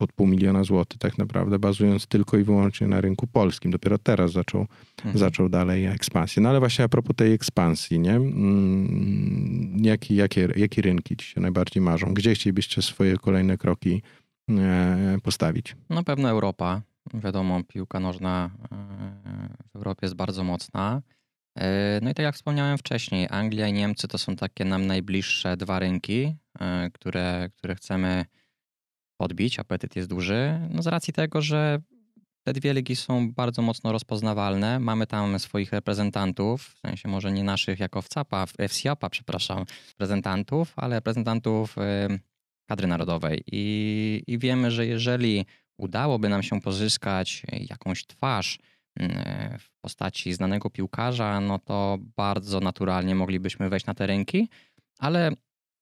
[0.00, 3.70] pod pół miliona złotych tak naprawdę, bazując tylko i wyłącznie na rynku polskim.
[3.70, 4.66] Dopiero teraz zaczął,
[4.98, 5.18] mhm.
[5.18, 6.42] zaczął dalej ekspansję.
[6.42, 8.16] No ale właśnie a propos tej ekspansji, nie?
[8.16, 12.14] Mm, jakie, jakie, jakie rynki ci się najbardziej marzą?
[12.14, 14.02] Gdzie chcielibyście swoje kolejne kroki
[14.50, 15.76] e, postawić?
[15.90, 16.82] Na pewno Europa.
[17.14, 18.76] Wiadomo, piłka nożna e,
[19.72, 21.02] w Europie jest bardzo mocna.
[21.58, 25.56] E, no i tak jak wspomniałem wcześniej, Anglia i Niemcy to są takie nam najbliższe
[25.56, 26.36] dwa rynki,
[26.92, 28.24] które, które chcemy
[29.20, 31.78] podbić, apetyt jest duży, no z racji tego, że
[32.42, 34.78] te dwie ligi są bardzo mocno rozpoznawalne.
[34.78, 40.96] Mamy tam swoich reprezentantów, w sensie może nie naszych jako WCAP-a, FCAP-a, przepraszam, reprezentantów, ale
[40.96, 41.76] reprezentantów
[42.68, 43.42] kadry narodowej.
[43.52, 45.46] I, I wiemy, że jeżeli
[45.78, 48.58] udałoby nam się pozyskać jakąś twarz
[49.58, 54.48] w postaci znanego piłkarza, no to bardzo naturalnie moglibyśmy wejść na te rynki,
[54.98, 55.32] ale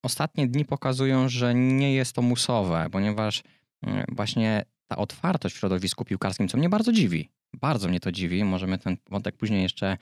[0.02, 3.42] ostatnie dni pokazują, że nie jest to musowe, ponieważ
[3.82, 8.44] mm, właśnie ta otwartość w środowisku piłkarskim, co mnie bardzo dziwi, bardzo mnie to dziwi,
[8.44, 9.96] możemy ten wątek później jeszcze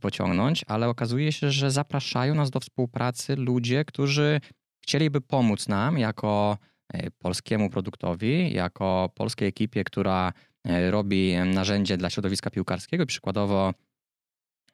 [0.00, 4.40] pociągnąć, ale okazuje się, że zapraszają nas do współpracy ludzie, którzy
[4.82, 6.58] chcieliby pomóc nam jako
[6.92, 10.32] e, polskiemu produktowi, jako polskiej ekipie, która
[10.64, 13.06] e, robi narzędzie dla środowiska piłkarskiego.
[13.06, 13.74] Przykładowo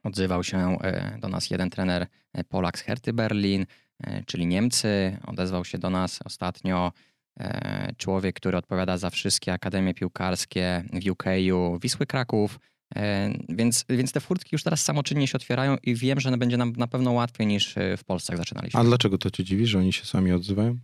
[0.05, 2.07] odzywał się e, do nas jeden trener
[2.49, 3.67] Polak z Herty Berlin,
[4.01, 5.19] E, czyli Niemcy.
[5.27, 6.93] Odezwał się do nas ostatnio
[7.40, 12.61] e, człowiek, który odpowiada za wszystkie akademie piłkarskie w UK-u, Wisły Kraków.
[12.97, 16.73] E, więc, więc te furtki już teraz samoczynnie się otwierają i wiem, że będzie nam
[16.77, 18.81] na pewno łatwiej niż w Polsce zaczynaliśmy.
[18.81, 20.79] A dlaczego to cię dziwi, że oni się sami odzywają?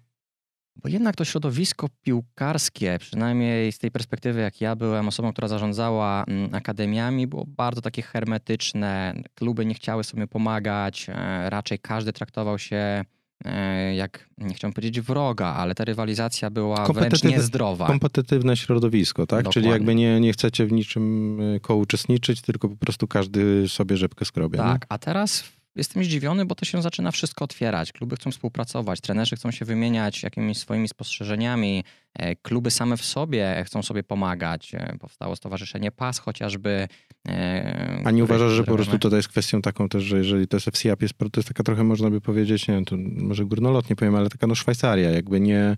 [0.82, 6.24] Bo jednak to środowisko piłkarskie, przynajmniej z tej perspektywy, jak ja byłem osobą, która zarządzała
[6.28, 9.14] mm, akademiami, było bardzo takie hermetyczne.
[9.34, 13.04] Kluby nie chciały sobie pomagać, e, raczej każdy traktował się
[13.44, 17.86] e, jak, nie chciałbym powiedzieć wroga, ale ta rywalizacja była wręcz niezdrowa.
[17.86, 19.38] Kompetytywne środowisko, tak?
[19.38, 19.52] Dokładnie.
[19.52, 24.24] Czyli jakby nie, nie chcecie w niczym e, kołuczestniczyć, tylko po prostu każdy sobie rzepkę
[24.24, 24.58] skrobie.
[24.58, 24.86] Tak, nie?
[24.88, 25.44] a teraz
[25.76, 27.92] jestem zdziwiony, bo to się zaczyna wszystko otwierać.
[27.92, 33.62] Kluby chcą współpracować, trenerzy chcą się wymieniać jakimiś swoimi spostrzeżeniami, e, kluby same w sobie
[33.66, 34.74] chcą sobie pomagać.
[34.74, 36.88] E, powstało Stowarzyszenie PAS chociażby.
[37.28, 40.56] E, A nie uważasz, że po prostu to jest kwestią taką też, że jeżeli to
[40.56, 43.96] jest FCAP, jest, to jest taka trochę, można by powiedzieć, nie wiem, to może górnolotnie
[43.96, 45.76] powiem, ale taka no Szwajcaria, jakby nie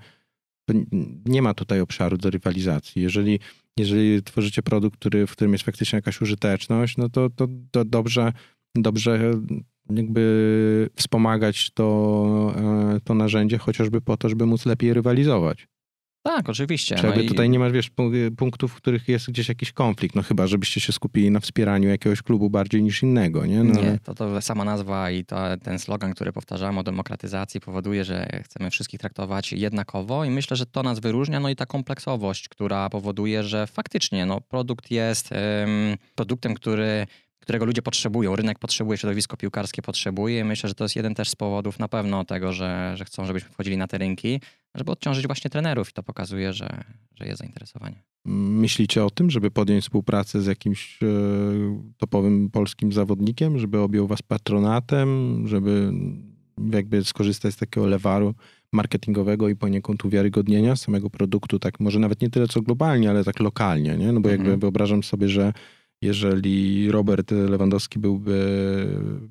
[1.25, 3.03] nie ma tutaj obszaru do rywalizacji.
[3.03, 3.41] Jeżeli,
[3.77, 8.33] jeżeli tworzycie produkt, który, w którym jest faktycznie jakaś użyteczność, no to, to, to dobrze,
[8.75, 9.33] dobrze
[9.91, 12.55] jakby wspomagać to,
[12.97, 15.67] e, to narzędzie, chociażby po to, żeby móc lepiej rywalizować.
[16.23, 16.97] Tak, oczywiście.
[16.97, 17.51] Czy no tutaj i...
[17.51, 17.91] nie masz, wiesz,
[18.37, 22.23] punktów, w których jest gdzieś jakiś konflikt, no chyba, żebyście się skupili na wspieraniu jakiegoś
[22.23, 23.65] klubu bardziej niż innego, nie?
[23.65, 23.81] No.
[23.81, 28.41] Nie, to, to sama nazwa i to, ten slogan, który powtarzamy o demokratyzacji powoduje, że
[28.45, 32.91] chcemy wszystkich traktować jednakowo i myślę, że to nas wyróżnia, no i ta kompleksowość, która
[32.91, 37.07] powoduje, że faktycznie no, produkt jest um, produktem, który
[37.43, 40.45] którego ludzie potrzebują, rynek potrzebuje, środowisko piłkarskie potrzebuje.
[40.45, 43.51] Myślę, że to jest jeden też z powodów na pewno tego, że, że chcą, żebyśmy
[43.51, 44.41] wchodzili na te rynki,
[44.75, 48.03] żeby odciążyć właśnie trenerów i to pokazuje, że, że jest zainteresowanie.
[48.25, 51.07] Myślicie o tym, żeby podjąć współpracę z jakimś e,
[51.99, 55.93] topowym polskim zawodnikiem, żeby objął was patronatem, żeby
[56.73, 58.35] jakby skorzystać z takiego lewaru
[58.73, 63.41] marketingowego i poniekąd uwiarygodnienia samego produktu, tak może nawet nie tyle co globalnie, ale tak
[63.41, 64.13] lokalnie, nie?
[64.13, 64.61] No bo jakby mhm.
[64.61, 65.53] wyobrażam sobie, że
[66.03, 68.37] jeżeli Robert Lewandowski byłby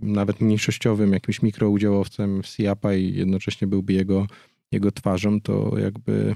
[0.01, 4.27] nawet mniejszościowym jakimś mikroudziałowcem w SIAPA i jednocześnie byłby jego,
[4.71, 6.35] jego twarzą, to jakby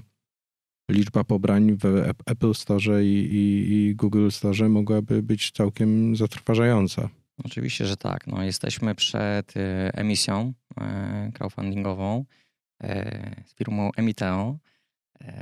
[0.91, 7.10] liczba pobrań w Apple Store i, i, i Google Store mogłaby być całkiem zatrważająca.
[7.43, 8.28] Oczywiście, że tak.
[8.28, 9.60] No, jesteśmy przed y,
[9.93, 12.26] emisją e, crowdfundingową
[12.84, 14.58] e, z firmą Emiteo.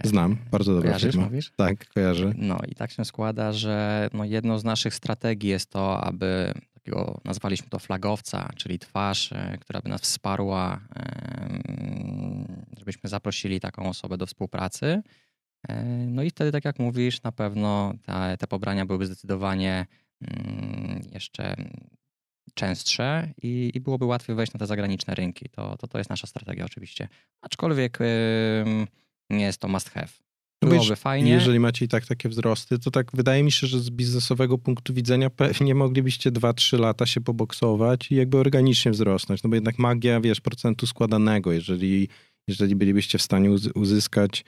[0.03, 0.87] Znam, bardzo dobrze.
[0.87, 1.25] Kojarzysz, firma.
[1.25, 1.51] mówisz?
[1.55, 2.33] Tak, kojarzę.
[2.37, 7.21] No i tak się składa, że no jedną z naszych strategii jest to, aby takiego,
[7.25, 10.79] nazwaliśmy to flagowca, czyli twarz, e, która by nas wsparła,
[12.77, 15.01] żebyśmy zaprosili taką osobę do współpracy.
[15.69, 19.85] E, no i wtedy, tak jak mówisz, na pewno te, te pobrania byłyby zdecydowanie
[20.21, 21.55] mm, jeszcze
[22.53, 25.49] częstsze i, i, byłoby łatwiej wejść na te zagraniczne rynki.
[25.49, 27.07] To, to, to jest nasza strategia oczywiście.
[27.41, 27.99] Aczkolwiek
[29.37, 30.07] nie jest to must have.
[30.63, 31.31] No Byłoby no fajnie.
[31.31, 34.93] Jeżeli macie i tak takie wzrosty, to tak wydaje mi się, że z biznesowego punktu
[34.93, 39.43] widzenia pewnie moglibyście 2-3 lata się poboksować i jakby organicznie wzrosnąć.
[39.43, 42.07] No bo jednak magia, wiesz, procentu składanego, jeżeli,
[42.47, 44.45] jeżeli bylibyście w stanie uzyskać,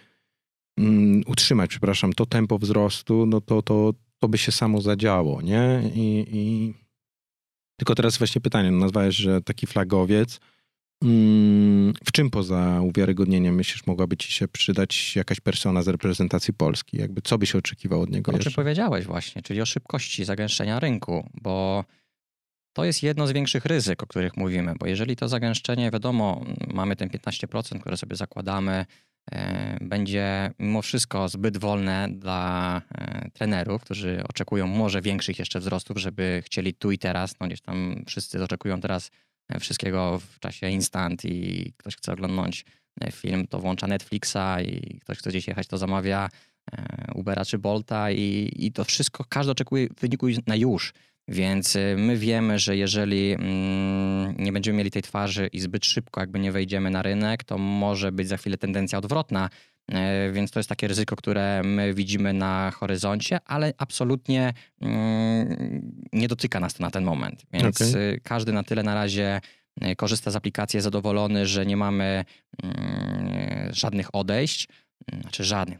[0.77, 5.91] um, utrzymać, przepraszam, to tempo wzrostu, no to, to, to by się samo zadziało, nie?
[5.95, 6.73] I, i...
[7.79, 10.39] Tylko teraz właśnie pytanie, no nazwałeś, że taki flagowiec,
[12.05, 16.97] w czym poza uwiarygodnieniem myślisz, mogłaby ci się przydać jakaś persona z reprezentacji Polski?
[16.97, 18.31] Jakby co by się oczekiwał od niego?
[18.31, 21.85] O czym powiedziałeś właśnie, czyli o szybkości zagęszczenia rynku, bo
[22.73, 26.95] to jest jedno z większych ryzyk, o których mówimy, bo jeżeli to zagęszczenie, wiadomo, mamy
[26.95, 28.85] ten 15%, które sobie zakładamy,
[29.31, 35.97] e, będzie mimo wszystko zbyt wolne dla e, trenerów, którzy oczekują może większych jeszcze wzrostów,
[35.97, 39.11] żeby chcieli tu i teraz, no gdzieś tam wszyscy oczekują teraz
[39.59, 42.65] wszystkiego w czasie instant i ktoś chce oglądnąć
[43.01, 46.29] e, film, to włącza Netflixa i ktoś chce gdzieś jechać, to zamawia
[46.71, 50.93] e, Ubera czy Bolta i, i to wszystko, każdy oczekuje wyniku na już.
[51.27, 56.21] Więc e, my wiemy, że jeżeli mm, nie będziemy mieli tej twarzy i zbyt szybko
[56.21, 59.49] jakby nie wejdziemy na rynek, to może być za chwilę tendencja odwrotna,
[60.33, 66.59] więc to jest takie ryzyko, które my widzimy na horyzoncie, ale absolutnie mm, nie dotyka
[66.59, 67.45] nas to na ten moment.
[67.53, 68.19] Więc okay.
[68.23, 69.41] każdy na tyle na razie
[69.81, 72.25] e, korzysta z aplikacji, jest zadowolony, że nie mamy
[72.63, 74.67] mm, żadnych odejść.
[75.21, 75.79] Znaczy żadnych,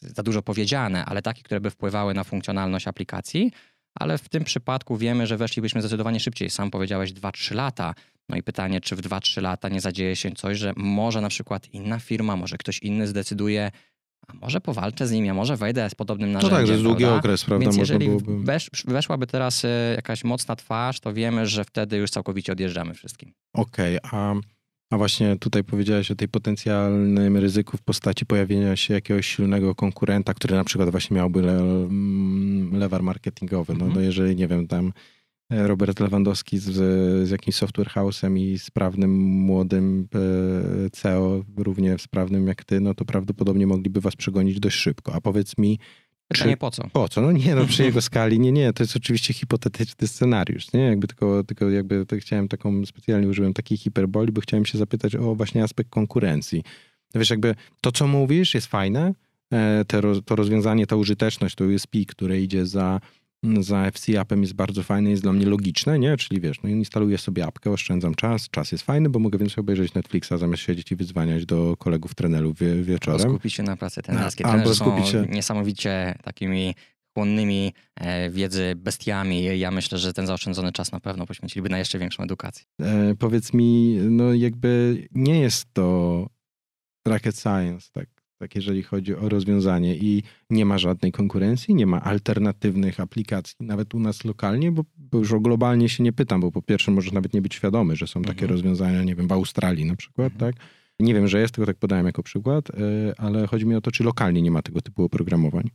[0.00, 3.52] za dużo powiedziane, ale takie, które by wpływały na funkcjonalność aplikacji.
[3.94, 6.50] Ale w tym przypadku wiemy, że weszlibyśmy zdecydowanie szybciej.
[6.50, 7.94] Sam powiedziałeś 2-3 lata.
[8.28, 11.68] No i pytanie, czy w 2-3 lata nie zadzieje się coś, że może na przykład
[11.72, 13.70] inna firma, może ktoś inny zdecyduje,
[14.28, 16.52] a może powalczę z nimi, a może wejdę z podobnym narzędziem.
[16.52, 17.64] No tak, że jest długi okres, prawda?
[17.64, 18.44] Więc jeżeli byłoby...
[18.44, 23.32] wesz, weszłaby teraz e, jakaś mocna twarz, to wiemy, że wtedy już całkowicie odjeżdżamy wszystkim.
[23.52, 24.34] Okej, okay, a,
[24.90, 30.34] a właśnie tutaj powiedziałeś o tej potencjalnym ryzyku w postaci pojawienia się jakiegoś silnego konkurenta,
[30.34, 33.74] który na przykład właśnie miałby le, mm, lewar marketingowy.
[33.74, 33.96] No, mm -hmm.
[33.96, 34.92] no jeżeli, nie wiem, tam
[35.50, 36.72] Robert Lewandowski z,
[37.28, 40.08] z jakimś software house'em i sprawnym młodym
[40.86, 45.14] e, CEO, równie sprawnym jak ty, no to prawdopodobnie mogliby was przegonić dość szybko.
[45.14, 45.78] A powiedz mi,
[46.28, 46.88] Pytanie czy, po co?
[46.92, 47.20] Po co?
[47.20, 50.80] No nie, no przy jego skali, nie, nie, to jest oczywiście hipotetyczny scenariusz, nie?
[50.80, 55.16] Jakby tylko, tylko jakby to chciałem taką, specjalnie użyłem takiej hiperboli, bo chciałem się zapytać
[55.16, 56.62] o właśnie aspekt konkurencji.
[57.14, 59.14] Wiesz, jakby to, co mówisz jest fajne,
[59.52, 63.00] e, te, to rozwiązanie, ta użyteczność, to USP, które idzie za
[63.60, 66.16] za FC appem jest bardzo fajne, jest dla mnie logiczne, nie?
[66.16, 69.94] Czyli wiesz, no instaluję sobie apkę, oszczędzam czas, czas jest fajny, bo mogę więcej obejrzeć
[69.94, 73.20] Netflixa zamiast siedzieć i wyzwaniać do kolegów trenerów wie, wieczorem.
[73.20, 74.46] Albo skupić się na pracy trenerskiej.
[74.46, 75.26] Albo skupić się...
[75.30, 76.74] niesamowicie takimi
[77.14, 79.58] chłonnymi e, wiedzy bestiami.
[79.58, 82.66] Ja myślę, że ten zaoszczędzony czas na pewno poświęciliby na jeszcze większą edukację.
[82.80, 86.26] E, powiedz mi, no jakby nie jest to
[87.06, 88.06] rocket science, tak
[88.38, 93.94] tak jeżeli chodzi o rozwiązanie i nie ma żadnej konkurencji, nie ma alternatywnych aplikacji, nawet
[93.94, 97.12] u nas lokalnie, bo, bo już o globalnie się nie pytam, bo po pierwsze możesz
[97.12, 98.50] nawet nie być świadomy, że są takie Mhm.
[98.50, 100.52] rozwiązania, nie wiem, w Australii na przykład, Mhm.
[100.52, 100.62] tak?
[101.00, 102.72] Nie wiem, że jest, tylko tak podałem jako przykład, y,
[103.18, 105.70] ale chodzi mi o to, czy lokalnie nie ma tego typu oprogramowań.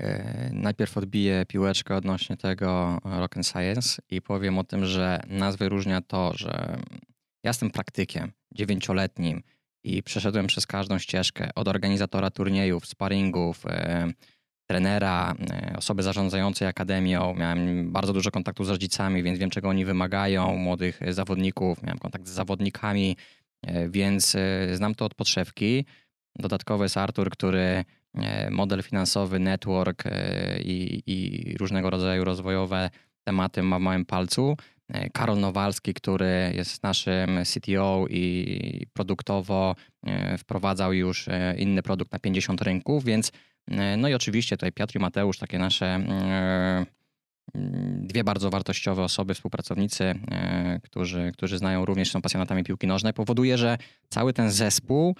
[0.00, 5.56] E, Najpierw odbiję piłeczkę odnośnie tego Rock and Science i powiem o tym, że nas
[5.56, 6.78] wyróżnia to, że
[7.44, 9.42] ja jestem praktykiem dziewięcioletnim
[9.84, 14.12] i przeszedłem przez każdą ścieżkę od organizatora turniejów, sparingów, e,
[14.66, 17.34] trenera, e, osoby zarządzającej akademią.
[17.34, 21.82] Miałem bardzo dużo kontaktu z rodzicami, więc wiem, czego oni wymagają, młodych zawodników.
[21.82, 23.16] Miałem kontakt z zawodnikami,
[23.62, 25.84] e, więc e, znam to od podszewki.
[26.36, 32.90] Dodatkowo jest Artur, który e, model finansowy, network e, i, i różnego rodzaju rozwojowe
[33.24, 34.56] tematy ma w małym palcu.
[34.92, 39.74] E, Karol Nowalski, który jest naszym CTO i produktowo
[40.06, 43.32] e, wprowadzał już e, inny produkt na 50 rynków, więc
[43.98, 46.00] no i oczywiście tutaj Piotr i Mateusz, takie nasze
[47.94, 50.14] dwie bardzo wartościowe osoby, współpracownicy,
[50.82, 53.78] którzy, którzy znają również, są pasjonatami piłki nożnej, powoduje, że
[54.08, 55.16] cały ten zespół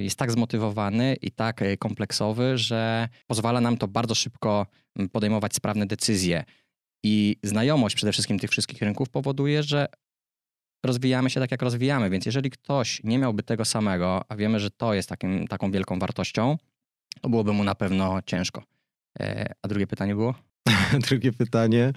[0.00, 4.66] jest tak zmotywowany i tak kompleksowy, że pozwala nam to bardzo szybko
[5.12, 6.44] podejmować sprawne decyzje.
[7.04, 9.86] I znajomość przede wszystkim tych wszystkich rynków powoduje, że
[10.84, 12.10] rozwijamy się tak, jak rozwijamy.
[12.10, 15.98] Więc jeżeli ktoś nie miałby tego samego, a wiemy, że to jest takim, taką wielką
[15.98, 16.56] wartością,
[17.20, 18.62] to byłoby mu na pewno ciężko.
[19.20, 20.34] E, A drugie pytanie było?
[21.08, 21.92] Drugie pytanie.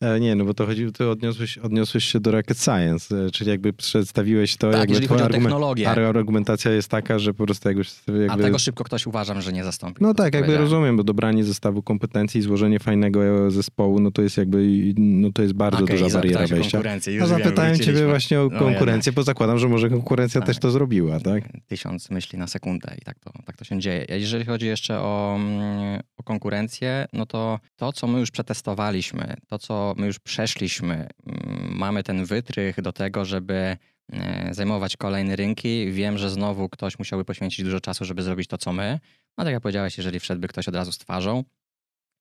[0.00, 3.50] E, Nie, no bo to chodzi, ty odniosłeś, odniosłeś się do rocket science, e, czyli
[3.50, 5.90] jakby przedstawiłeś to, tak, jakby twoja technologię.
[5.90, 7.82] argumentacja jest taka, że po prostu jakby...
[8.08, 9.98] jakby A tego szybko ktoś uważam, że nie zastąpi.
[10.00, 14.36] No tak, jakby rozumiem, bo dobranie zestawu kompetencji i złożenie fajnego zespołu, no to jest
[14.36, 14.66] jakby,
[14.96, 16.82] no to jest bardzo i duża bariera wejścia.
[17.06, 18.06] już wiem, zapytałem ciebie wróciliśmy.
[18.08, 20.46] właśnie o No konkurencję, bo zakładam, że może konkurencja Tak.
[20.48, 21.44] też to zrobiła, tak?
[21.66, 24.06] Tysiąc myśli na sekundę i tak to, tak to się dzieje.
[24.10, 29.34] A Jeżeli chodzi jeszcze o, mm, o konkurencję, no to to, co my już przetestowaliśmy,
[29.48, 33.76] to, co my już przeszliśmy, mm, mamy ten wytrych do tego, żeby
[34.12, 35.92] e, zajmować kolejne rynki.
[35.92, 39.00] Wiem, że znowu ktoś musiałby poświęcić dużo czasu, żeby zrobić to, co my.
[39.38, 41.44] No tak jak powiedziałeś, jeżeli wszedłby ktoś od razu z twarzą,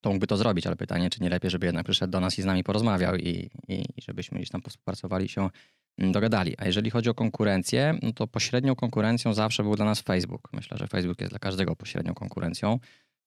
[0.01, 2.41] to mógłby to zrobić, ale pytanie, czy nie lepiej, żeby jednak przyszedł do nas i
[2.41, 5.49] z nami porozmawiał i, i, i żebyśmy gdzieś tam współpracowali się
[5.97, 6.55] mm, dogadali.
[6.57, 10.49] A jeżeli chodzi o konkurencję, no to pośrednią konkurencją zawsze był dla nas Facebook.
[10.53, 12.79] Myślę, że Facebook jest dla każdego pośrednią konkurencją.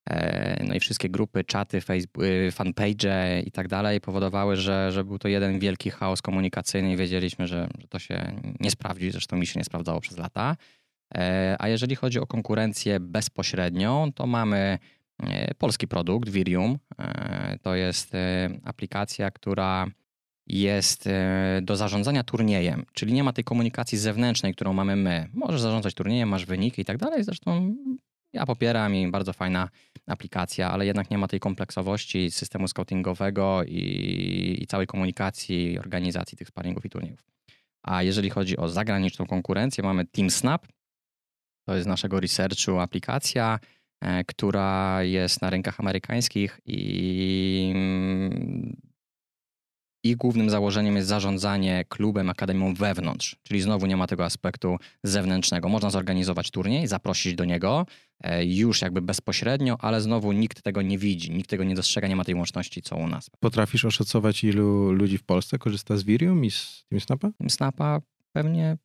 [0.07, 1.81] E, No i wszystkie grupy, czaty,
[2.23, 6.97] y, fanpage i tak dalej powodowały, że, że był to jeden wielki chaos komunikacyjny i
[6.97, 9.11] wiedzieliśmy, że, że to się nie sprawdzi.
[9.11, 10.57] Zresztą mi się nie sprawdzało przez lata.
[11.15, 14.79] E, A jeżeli chodzi o konkurencję bezpośrednią, to mamy
[15.23, 16.79] e, polski produkt, Virium.
[17.63, 18.13] To jest
[18.65, 19.87] aplikacja, która
[20.47, 21.09] jest
[21.63, 25.29] do zarządzania turniejem, czyli nie ma tej komunikacji zewnętrznej, którą mamy my.
[25.35, 27.25] Możesz zarządzać turniejem, masz wyniki i tak dalej.
[27.25, 27.75] Zresztą
[28.33, 29.68] ja popieram i bardzo fajna
[30.07, 36.49] aplikacja, ale jednak nie ma tej kompleksowości systemu scoutingowego i, i całej komunikacji, organizacji tych
[36.49, 37.24] sparingów i turniejów.
[37.83, 40.66] A jeżeli chodzi o zagraniczną konkurencję, mamy TeamSnap.
[41.66, 43.59] To jest z naszego researchu aplikacja,
[44.01, 47.72] e, która jest na rynkach amerykańskich i
[50.11, 55.69] ich głównym założeniem jest zarządzanie klubem, akademią wewnątrz, czyli znowu nie ma tego aspektu zewnętrznego.
[55.69, 57.87] Można zorganizować turniej, zaprosić do niego
[58.21, 62.17] e, już jakby bezpośrednio, ale znowu nikt tego nie widzi, nikt tego nie dostrzega, nie
[62.17, 63.31] ma tej łączności co u nas.
[63.41, 67.31] Potrafisz oszacować, ilu ludzi w Polsce korzysta z Virium i z TeamSnapa?
[67.49, 68.01] Snapa
[68.33, 68.77] pewnie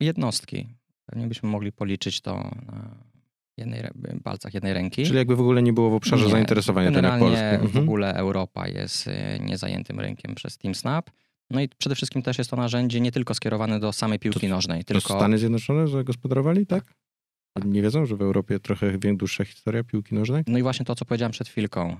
[0.00, 0.66] jednostki.
[1.06, 3.13] Pewnie byśmy mogli policzyć to na
[3.56, 5.04] jednej, rę- palcach jednej ręki.
[5.04, 7.58] Czyli jakby w ogóle nie było w obszarze Nie, zainteresowania Generalnie Polski.
[7.58, 7.84] w Mhm.
[7.84, 11.10] ogóle Europa jest y, niezajętym rynkiem przez TeamSnap.
[11.50, 14.84] No i przede wszystkim też jest to narzędzie nie tylko skierowane do samej piłki nożnej,
[14.84, 16.84] To tylko Stany Zjednoczone zagospodarowali, tak?
[17.64, 20.42] Nie wiedzą, że w Europie trochę dłuższa historia piłki nożnej?
[20.46, 21.96] No i właśnie to, co powiedziałem przed chwilką.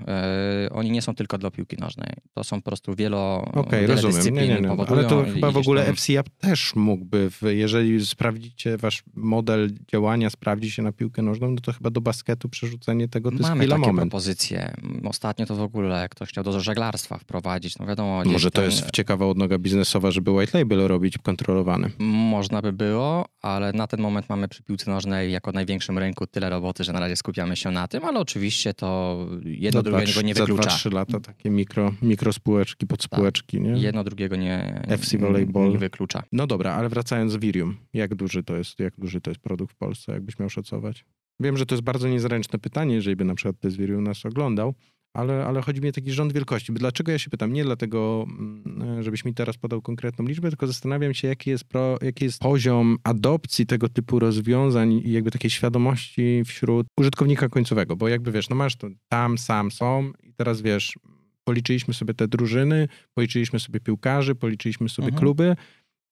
[0.62, 2.09] Yy, oni nie są tylko dla piłki nożnej.
[2.34, 4.34] To są po prostu wielo, Okej, wiele rozumiem.
[4.34, 4.70] Nie, nie, nie.
[4.88, 10.70] Ale to chyba w ogóle tam- FCAP też mógłby, jeżeli sprawdzicie wasz model działania, sprawdzi
[10.70, 13.76] się na piłkę nożną, no to chyba do basketu przerzucenie tego to jest Mamy chwila
[13.76, 14.11] takie moment.
[14.11, 14.74] propozycje.
[15.05, 17.78] Ostatnio to w ogóle ktoś chciał do żeglarstwa wprowadzić.
[17.78, 21.90] No wiadomo, Może to tam- jest ciekawa odnoga biznesowa, żeby white label robić kontrolowany.
[21.98, 26.51] Można by było, ale na ten moment mamy przy piłce nożnej jako największym rynku tyle
[26.51, 30.22] roboty, że na razie skupiamy się na tym, ale oczywiście to jedno Za drugiego dwa,
[30.22, 30.70] nie za wyklucza.
[30.70, 33.70] 2-3 lata takie mikro, mikrospółeczki, podspółeczki, nie?
[33.70, 35.70] Jedno drugiego nie, FC Volleyball.
[35.70, 36.22] nie wyklucza.
[36.32, 39.76] No dobra, ale wracając Virium, jak duży to jest, jak duży to jest produkt w
[39.76, 41.05] Polsce, jakbyś miał szacować?
[41.40, 44.74] Wiem, że to jest bardzo niezręczne pytanie, jeżeli by na przykład Tez Virium nas oglądał,
[45.15, 46.73] ale, ale chodzi mi o taki rząd wielkości.
[46.73, 47.53] Dlaczego ja się pytam?
[47.53, 51.99] Nie dlatego, mm, żebyś mi teraz podał konkretną liczbę, tylko zastanawiam się, jaki jest, pro,
[52.03, 58.09] jaki jest poziom adopcji tego typu rozwiązań i jakby takiej świadomości wśród użytkownika końcowego, bo
[58.09, 60.99] jakby wiesz, no masz to tam, sam, są i teraz wiesz,
[61.45, 65.21] policzyliśmy sobie te drużyny, policzyliśmy sobie piłkarzy, policzyliśmy sobie mhm.
[65.21, 65.57] kluby,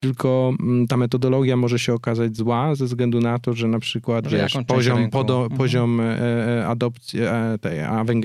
[0.02, 4.26] tylko mm, ta metodologia może się okazać zła ze względu na to, że na przykład
[4.26, 5.58] że wiesz, poziom, podo, mhm.
[5.58, 7.78] poziom e, e, adopcji, e, tej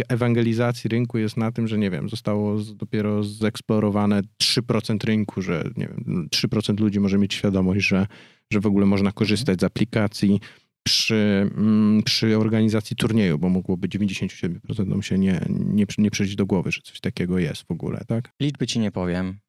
[0.10, 5.88] ewangelizacji rynku jest na tym, że nie wiem, zostało dopiero zeksplorowane 3% rynku, że nie
[5.88, 8.08] wiem, 3% ludzi może mieć świadomość, że,
[8.54, 10.40] że w ogóle można korzystać z aplikacji
[10.84, 16.72] przy, mm, przy organizacji turnieju, bo mogłoby 97% się nie, nie, nie przyjść do głowy,
[16.72, 18.32] że coś takiego jest w ogóle, tak?
[18.42, 19.40] Liczby ci nie powiem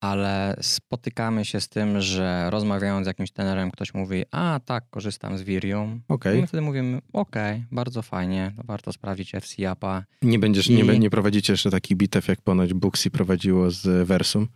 [0.00, 5.38] ale spotykamy się z tym, że rozmawiając z jakimś tenerem, ktoś mówi, a tak, korzystam
[5.38, 6.00] z Virium.
[6.08, 6.38] Okay.
[6.38, 10.04] I my wtedy mówimy, okej, okay, bardzo fajnie, warto sprawdzić FC Appa.
[10.22, 10.74] Nie będziesz, I...
[10.74, 14.48] nie, nie prowadzicie jeszcze takich bitew, jak ponoć Booksy prowadziło z Versum?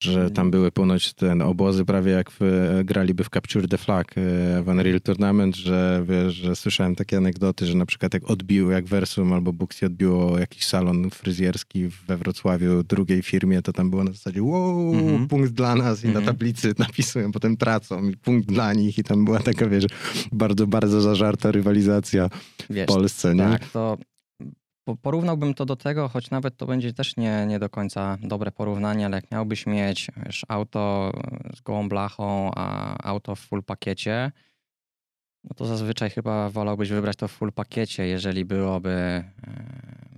[0.00, 2.40] Że tam były ponoć ten obozy prawie jak w,
[2.84, 7.66] graliby w Capture the Flag e, w Unreal Tournament, że wiesz, że słyszałem takie anegdoty,
[7.66, 12.82] że na przykład jak odbił, jak Versum albo Buxi odbiło jakiś salon fryzjerski we Wrocławiu
[12.82, 15.26] drugiej firmie, to tam było na zasadzie wow, -hmm.
[15.26, 16.12] punkt dla nas i -hmm.
[16.12, 16.26] na mhm.
[16.26, 19.86] tablicy napisują, potem tracą i punkt dla nich i tam była taka, wiesz,
[20.32, 22.30] bardzo, bardzo zażarta rywalizacja
[22.70, 23.42] wiesz, w Polsce, nie?
[23.42, 23.98] Tak, to
[25.02, 29.06] Porównałbym to do tego, choć nawet to będzie też nie, nie do końca dobre porównanie,
[29.06, 31.12] ale jak miałbyś mieć wiesz, auto
[31.56, 34.32] z gołą blachą, a auto w full pakiecie,
[35.44, 39.24] no to zazwyczaj chyba wolałbyś wybrać to w full pakiecie, jeżeli byłoby, e,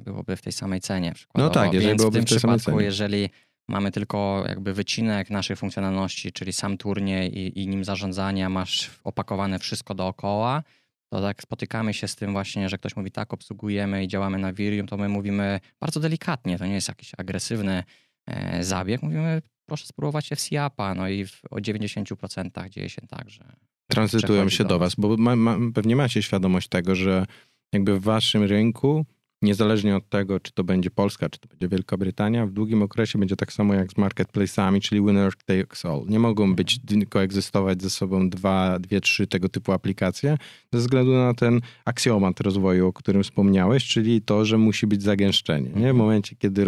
[0.05, 1.13] byłoby w tej samej cenie.
[1.35, 2.87] No tak, jeżeli Więc byłoby w tym w tej przypadku, samej cenie.
[2.87, 3.31] jeżeli
[3.69, 9.59] mamy tylko jakby wycinek naszych funkcjonalności, czyli sam turniej i, i nim zarządzania, masz opakowane
[9.59, 10.63] wszystko dookoła,
[11.11, 14.53] to tak spotykamy się z tym właśnie, że ktoś mówi tak, obsługujemy i działamy na
[14.53, 17.85] Virium, to my mówimy bardzo delikatnie, to nie jest jakiś agresywny
[18.27, 19.03] e, zabieg.
[19.03, 23.45] Mówimy, proszę spróbować FCAPA, no i w, o 90% dzieje się tak, że
[23.91, 27.27] tranzytują się do, do was, bo ma, ma, pewnie macie świadomość tego, że
[27.73, 29.07] jakby w waszym rynku
[29.43, 33.19] niezależnie od tego, czy to będzie Polska, czy to będzie Wielka Brytania, w długim okresie
[33.19, 36.05] będzie tak samo jak z marketplace'ami, czyli winner takes all.
[36.09, 40.39] Nie mogą być, koegzystować ze sobą dwa, dwie, trzy tego typu aplikacje,
[40.73, 45.69] ze względu na ten aksjomat rozwoju, o którym wspomniałeś, czyli to, że musi być zagęszczenie.
[45.69, 45.73] Nie?
[45.73, 45.97] W mhm.
[45.97, 46.65] momencie, kiedy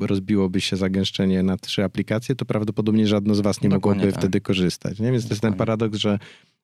[0.00, 4.20] rozbiłoby się zagęszczenie na trzy aplikacje, to prawdopodobnie żadno z was nie Dokładnie mogłoby tak.
[4.20, 5.00] wtedy korzystać.
[5.00, 5.12] Nie?
[5.12, 5.28] Więc Dokładnie.
[5.28, 6.18] to jest ten paradoks, że,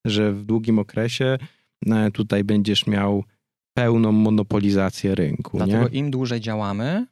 [0.05, 1.38] że w długim okresie
[1.86, 3.24] e, tutaj będziesz miał
[3.81, 5.57] pełną monopolizację rynku.
[5.57, 5.99] Dlatego nie?
[5.99, 7.07] im dłużej działamy,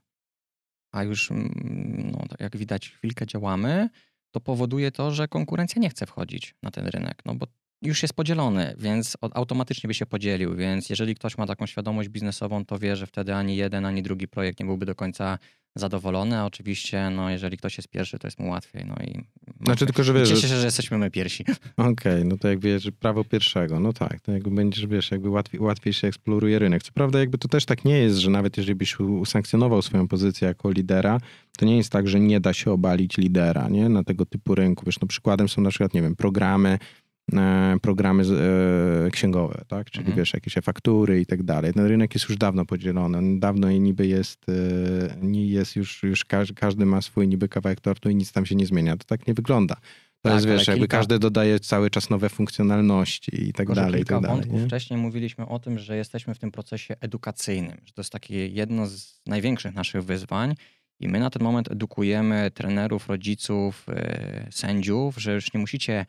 [0.93, 3.89] a już mm, no, tak jak widać chwilkę działamy,
[4.31, 7.47] to powoduje to, że konkurencja nie chce wchodzić na ten rynek, no bo
[7.83, 12.65] już jest podzielony, więc automatycznie by się podzielił, więc jeżeli ktoś ma taką świadomość biznesową,
[12.65, 15.39] to wie, że wtedy ani jeden, ani drugi projekt nie byłby do końca
[15.77, 19.25] zadowolony, a oczywiście, no jeżeli ktoś jest pierwszy, to jest mu łatwiej, no i...
[19.65, 20.29] Znaczy tylko, że wiesz...
[20.29, 21.45] Cieszę się, że jesteśmy my pierwsi.
[21.77, 25.29] Okej, okay, no to jakby wiesz, prawo pierwszego, no tak, to jakby będziesz, wiesz, jakby
[25.29, 26.83] łatwiej, łatwiej się eksploruje rynek.
[26.83, 30.49] Co prawda jakby to też tak nie jest, że nawet jeżeli byś usankcjonował swoją pozycję
[30.49, 31.21] jako lidera,
[31.59, 34.87] to nie jest tak, że nie da się obalić lidera, nie, na tego typu rynku.
[34.87, 36.79] Wiesz, no przykładem są na przykład, nie wiem, programy,
[37.83, 38.25] programy
[39.07, 39.91] e, księgowe, tak?
[39.91, 40.17] Czyli mhm.
[40.17, 41.73] wiesz, jakieś faktury i tak dalej.
[41.73, 43.41] Ten rynek jest już dawno podzielony.
[43.41, 47.81] Dawno i niby jest, e, nie jest już, już każdy, każdy ma swój niby kawałek
[47.81, 48.97] tortu i nic tam się nie zmienia.
[48.97, 49.75] To tak nie wygląda.
[49.75, 49.81] To
[50.23, 50.97] tak, jest, wiesz, jakby kilka...
[50.97, 53.95] każdy dodaje cały czas nowe funkcjonalności i tak Tylko, dalej.
[53.95, 54.53] Kilka i tak wątków.
[54.53, 58.49] Dalej, Wcześniej mówiliśmy o tym, że jesteśmy w tym procesie edukacyjnym, że to jest takie
[58.49, 60.55] jedno z największych naszych wyzwań
[61.01, 63.87] i my na ten moment edukujemy trenerów, rodziców,
[64.51, 66.07] sędziów, że już nie musicie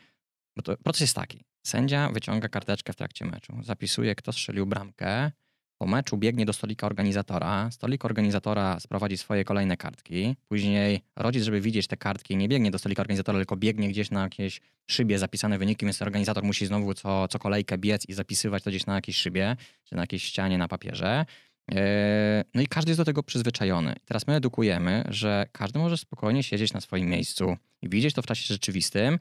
[0.58, 1.43] bo to proces jest taki.
[1.66, 5.32] Sędzia wyciąga karteczkę w trakcie meczu, zapisuje, kto strzelił bramkę.
[5.78, 7.72] Po meczu biegnie do stolika organizatora.
[7.72, 10.36] Stolik organizatora sprowadzi swoje kolejne kartki.
[10.47, 14.22] Później rodzic, żeby widzieć te kartki, nie biegnie do stolika organizatora, tylko biegnie gdzieś na
[14.22, 18.70] jakiejś szybie zapisane wyniki, więc organizator musi znowu co, co kolejkę biec i zapisywać to
[18.70, 21.26] gdzieś na jakiejś szybie, czy na jakiejś ścianie na papierze.
[21.72, 23.95] E, no i każdy jest do tego przyzwyczajony.
[24.05, 28.26] Teraz my edukujemy, że każdy może spokojnie siedzieć na swoim miejscu i widzieć to w
[28.26, 29.20] czasie rzeczywistym,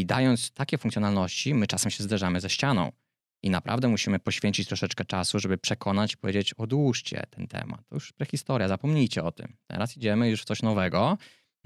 [0.00, 2.92] i dając takie funkcjonalności, my czasem się zderzamy ze ścianą.
[3.42, 7.80] I naprawdę musimy poświęcić troszeczkę czasu, żeby przekonać, powiedzieć, odłóżcie ten temat.
[7.88, 9.56] To już prehistoria, zapomnijcie o tym.
[9.66, 11.18] Teraz idziemy już w coś nowego,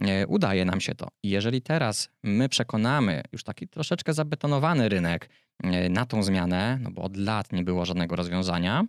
[0.02, 1.08] e, udaje nam się to.
[1.22, 5.28] I jeżeli teraz my przekonamy już taki troszeczkę zabetonowany rynek
[5.62, 8.84] e, na tą zmianę, no bo od lat nie było żadnego rozwiązania,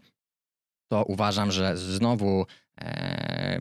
[0.88, 2.46] to uważam, że znowu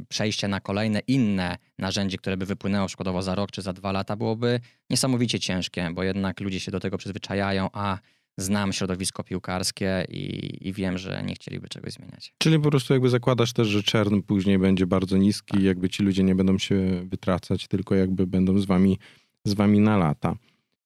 [0.09, 4.17] przejście na kolejne inne narzędzie, które by wypłynęło przykładowo za rok czy za dwa lata,
[4.17, 4.61] byłoby
[4.91, 7.99] niesamowicie ciężkie, bo jednak ludzie się do tego przyzwyczajają, a
[8.39, 12.35] znam środowisko piłkarskie i, i wiem, że nie chcieliby czegoś zmieniać.
[12.39, 15.63] Czyli po prostu jakby zakładasz też, że czern później będzie bardzo niski, tak.
[15.63, 18.99] jakby ci ludzie nie będą się wytracać, tylko jakby będą z wami,
[19.45, 20.37] z wami na lata.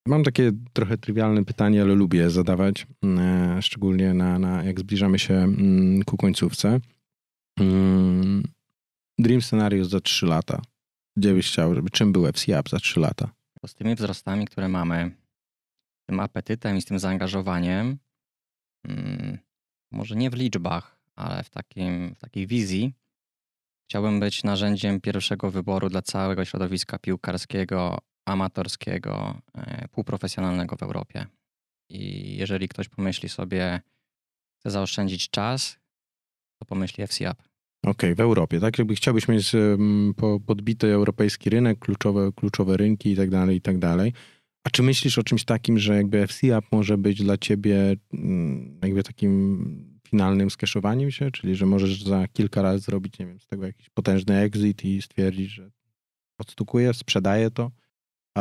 [0.06, 5.34] Mam takie trochę trywialne pytanie, ale lubię zadawać, e, szczególnie na, na jak zbliżamy się
[5.34, 6.80] mm, ku końcówce.
[7.60, 8.42] Mm,
[9.18, 10.62] dream scenariusz za 3 lata.
[11.16, 13.30] Gdzie byś chciał, żeby czym był FC za 3 lata?
[13.66, 15.10] Z tymi wzrostami, które mamy,
[16.06, 17.98] tym apetytem i z tym zaangażowaniem,
[18.84, 19.38] mm,
[19.90, 22.94] może nie w liczbach, ale w, takim, w takiej wizji,
[23.88, 31.26] chciałbym być narzędziem pierwszego wyboru dla całego środowiska piłkarskiego, amatorskiego, e, półprofesjonalnego w Europie.
[31.90, 33.80] I jeżeli ktoś pomyśli sobie,
[34.58, 35.78] chce zaoszczędzić czas,
[36.58, 37.34] to pomyśli FC.
[37.82, 38.78] Okej, okay, w Europie, tak?
[38.78, 39.52] Jakby chciałbyś mieć
[40.46, 44.12] podbity europejski rynek, kluczowe, kluczowe rynki i tak dalej, i tak dalej.
[44.64, 48.78] A czy myślisz o czymś takim, że jakby FC App może być dla ciebie mm,
[48.82, 53.46] jakby takim finalnym skeszowaniem się, czyli że możesz za kilka razy zrobić, nie wiem, z
[53.46, 55.70] tego jakiś potężny exit i stwierdzić, że
[56.38, 57.70] odstukujesz, sprzedaję to?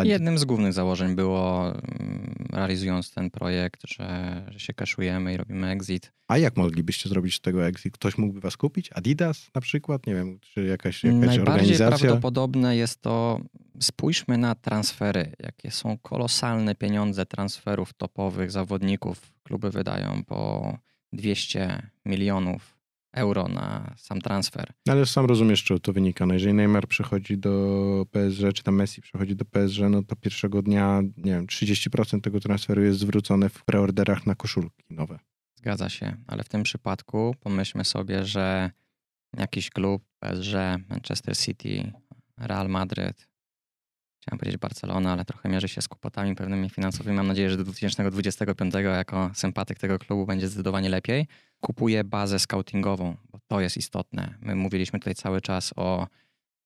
[0.03, 5.69] Jednym z głównych założeń było, mm, realizując ten projekt, że, że się kaszujemy i robimy
[5.69, 6.11] exit.
[6.27, 7.93] A jak moglibyście zrobić z tego exit?
[7.93, 8.89] Ktoś mógłby was kupić?
[8.93, 10.07] Adidas na przykład?
[10.07, 11.97] Nie wiem, czy jakaś, jakaś Najbardziej organizacja?
[11.97, 13.41] prawdopodobne jest to,
[13.79, 15.31] spójrzmy na transfery.
[15.39, 19.33] Jakie są kolosalne pieniądze transferów topowych zawodników.
[19.43, 20.77] Kluby wydają po
[21.13, 22.76] 200 milionów
[23.17, 24.73] euro na sam transfer.
[24.89, 26.25] Ale sam rozumiesz, czy to wynika.
[26.25, 30.61] No jeżeli Neymar przychodzi do PSG, czy tam Messi przychodzi do PSG, no to pierwszego
[30.61, 35.19] dnia, nie wiem, 30% tego transferu jest zwrócone w preorderach na koszulki nowe.
[35.55, 38.71] Zgadza się, ale w tym przypadku pomyślmy sobie, że
[39.37, 40.53] jakiś klub, PSG,
[40.89, 41.91] Manchester City,
[42.37, 43.27] Real Madryt,
[44.21, 47.17] chciałem powiedzieć Barcelona, ale trochę mierzy się z kłopotami pewnymi finansowymi.
[47.17, 51.27] Mam nadzieję, że do 2025 jako sympatyk tego klubu będzie zdecydowanie lepiej
[51.59, 54.33] kupuje bazę scoutingową, bo to jest istotne.
[54.41, 56.07] My mówiliśmy tutaj cały czas o,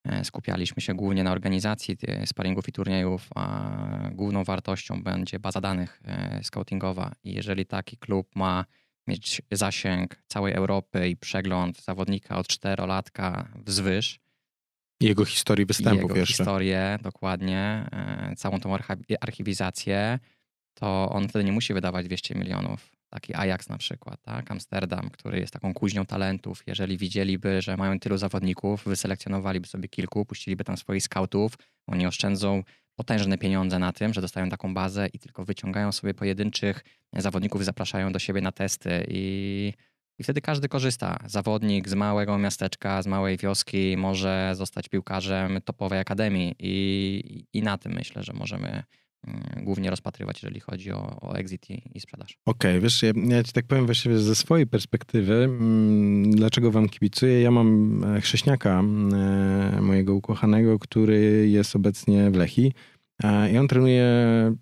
[0.04, 3.70] e, skupialiśmy się głównie na organizacji sparingów i turniejów, a
[4.12, 7.12] główną wartością będzie baza danych e, scoutingowa.
[7.24, 8.66] I jeżeli taki klub ma
[9.08, 14.20] mieć zasięg całej Europy i przegląd zawodnika od czterolatka wzwyż,
[15.02, 16.38] jego historii występów jego jeszcze.
[16.38, 18.76] historię, dokładnie, e, całą tą
[19.22, 20.20] archiwizację,
[20.82, 24.52] to on wtedy nie musi wydawać 200 milionów taki Ajax na przykład, tak?
[24.52, 26.64] Amsterdam, który jest taką kuźnią talentów.
[26.68, 31.58] Jeżeli widzieliby, że mają tylu zawodników, wyselekcjonowaliby sobie kilku, puściliby tam swoich scoutów,
[31.88, 32.64] oni oszczędzą
[32.96, 38.12] potężne pieniądze na tym, że dostają taką bazę i tylko wyciągają sobie pojedynczych zawodników zapraszają
[38.12, 39.74] do siebie na testy i,
[40.20, 41.20] i wtedy każdy korzysta.
[41.26, 47.78] Zawodnik z małego miasteczka, z małej wioski może zostać piłkarzem topowej akademii i, i na
[47.78, 48.84] tym myślę, że możemy
[49.64, 52.38] głównie rozpatrywać, jeżeli chodzi o, o exit i, i sprzedaż.
[52.46, 56.90] Okej, okay, wiesz, ja, ja, ci tak powiem właściwie ze swojej perspektywy, mm, dlaczego wam
[56.90, 57.42] kibicuję.
[57.42, 62.74] Ja mam e, chrześniaka e, mojego ukochanego, który jest obecnie w Lechi
[63.54, 64.06] i on trenuje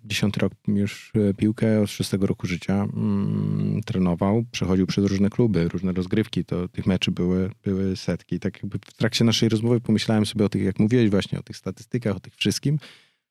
[0.04, 2.74] 10 rok już e, piłkę od 6 roku życia.
[2.74, 8.40] Mm, trenował, przechodził przez różne kluby, różne rozgrywki, to tych meczy były, były setki.
[8.40, 11.56] Tak jakby w trakcie naszej rozmowy pomyślałem sobie o tych, jak mówiłeś właśnie, o tych
[11.56, 12.78] statystykach, o tych wszystkim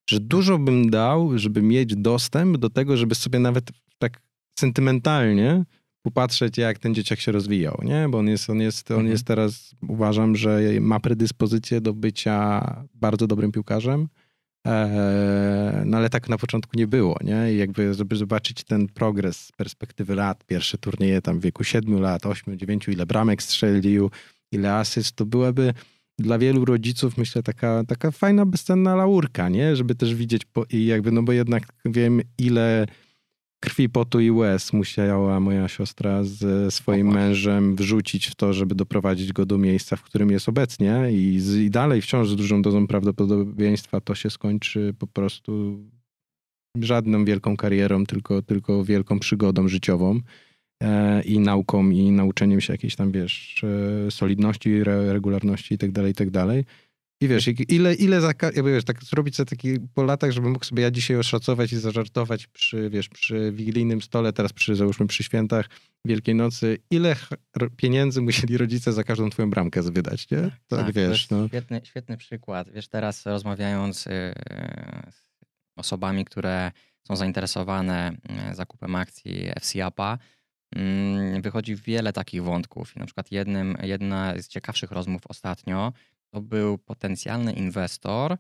[0.10, 4.22] że dużo bym dał, żeby mieć dostęp do tego, żeby sobie nawet tak
[4.60, 5.64] sentymentalnie
[6.02, 8.10] popatrzeć, jak ten dzieciak się rozwijał, nie?
[8.10, 9.12] Bo on jest, on jest, on mhm.
[9.12, 12.62] jest teraz, uważam, że ma predyspozycję do bycia
[12.94, 14.08] bardzo dobrym piłkarzem,
[14.66, 14.92] eee,
[15.86, 17.54] no ale tak na początku nie było, nie?
[17.54, 22.02] I jakby, żeby zobaczyć ten progres z perspektywy lat, pierwsze turnieje tam w wieku 7
[22.02, 24.12] lat, 8, 9, ile bramek strzelił,
[24.52, 25.74] ile asyst, to byłaby
[26.22, 29.76] dla wielu rodziców myślę taka, taka fajna, bezcenna laurka, nie?
[29.76, 32.88] Żeby też widzieć po, i jakby, no bo jednak wiem ile
[33.60, 39.34] krwi, potu i łez musiała moja siostra ze swoim mężem wrzucić w to, żeby doprowadzić
[39.34, 42.88] go do miejsca, w którym jest obecnie i, z, i dalej wciąż z dużą dozą
[42.88, 45.80] prawdopodobieństwa to się skończy po prostu
[46.82, 50.22] żadną wielką karierą, tylko, tylko wielką przygodą życiową.
[50.84, 53.64] E, i nauką, i nauczeniem się jakiejś tam, wiesz,
[54.08, 56.66] e, solidności, regularności i tak dalej, i tak dalej.
[57.22, 58.34] I wiesz, ile, ile za,
[58.66, 62.48] wiesz, tak zrobić sobie taki po latach, żebym mógł sobie ja dzisiaj oszacować i zażartować
[62.48, 65.70] przy, wiesz, przy wigilijnym stole, teraz przy, załóżmy, przy świętach
[66.06, 67.16] Wielkiej Nocy, ile
[67.78, 70.42] pieniędzy musieli rodzice za każdą twoją bramkę wydać, nie?
[70.42, 71.48] Tak, tak, tak wiesz, no.
[71.48, 72.70] świetny, świetny przykład.
[72.72, 74.10] Wiesz, teraz rozmawiając y,
[75.12, 75.30] z
[75.76, 76.72] osobami, które
[77.08, 78.18] są zainteresowane
[78.52, 80.39] y, zakupem akcji FCAPA, Mm,
[81.42, 82.96] wychodzi wiele takich wątków.
[82.96, 85.94] Na przykład jednym, jedna z ciekawszych rozmów ostatnio
[86.34, 88.38] to był potencjalny inwestor,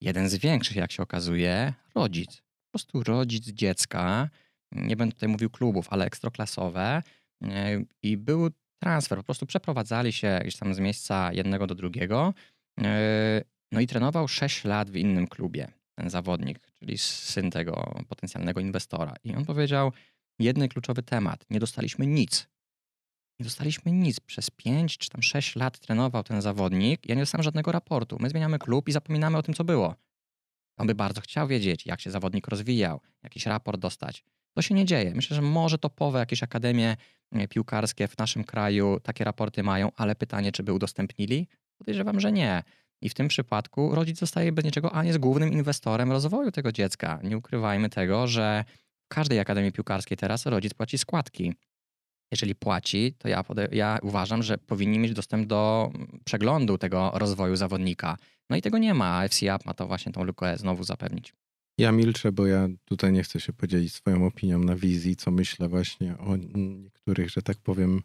[0.00, 2.36] jeden z większych, jak się okazuje, rodzic.
[2.36, 4.30] Po prostu rodzic dziecka,
[4.72, 7.02] nie będę tutaj mówił klubów, ale ekstraklasowe
[7.44, 8.50] e, i był
[8.82, 12.34] transfer, po prostu przeprowadzali się gdzieś tam z miejsca jednego do drugiego.
[12.80, 18.60] E, no i trenował 6 lat w innym klubie, ten zawodnik, czyli syn tego potencjalnego
[18.60, 19.14] inwestora.
[19.24, 19.92] I on powiedział,
[20.38, 22.48] jeden kluczowy temat, nie dostaliśmy nic.
[23.40, 24.20] Nie dostaliśmy nic.
[24.20, 27.08] Przez 5 czy tam 6 lat trenował ten zawodnik.
[27.08, 28.16] Ja nie dostałem żadnego raportu.
[28.20, 29.94] My zmieniamy klub i zapominamy o tym, co było.
[30.76, 34.24] On by bardzo chciał wiedzieć, jak się zawodnik rozwijał, jakiś raport dostać.
[34.54, 35.12] To się nie dzieje.
[35.14, 36.96] Myślę, że może topowe jakieś akademie
[37.32, 41.48] e, piłkarskie w naszym kraju takie raporty mają, ale pytanie, czy by udostępnili?
[41.78, 42.62] Podejrzewam, że nie.
[43.00, 47.20] I w tym przypadku rodzic zostaje bez niczego, a jest głównym inwestorem rozwoju tego dziecka.
[47.22, 48.64] Nie ukrywajmy tego, że
[49.14, 51.54] każdej akademii piłkarskiej teraz rodzic płaci składki.
[52.30, 57.56] Jeżeli płaci, to ja, ja uważam, że powinni mieć dostęp do mm, przeglądu tego rozwoju
[57.56, 58.16] zawodnika.
[58.50, 61.34] No i tego nie ma, a FC Up ma to właśnie tą lukę znowu zapewnić.
[61.78, 65.68] Ja milczę, bo ja tutaj nie chcę się podzielić swoją opinią na wizji, co myślę
[65.68, 68.02] właśnie o niektórych, że tak powiem,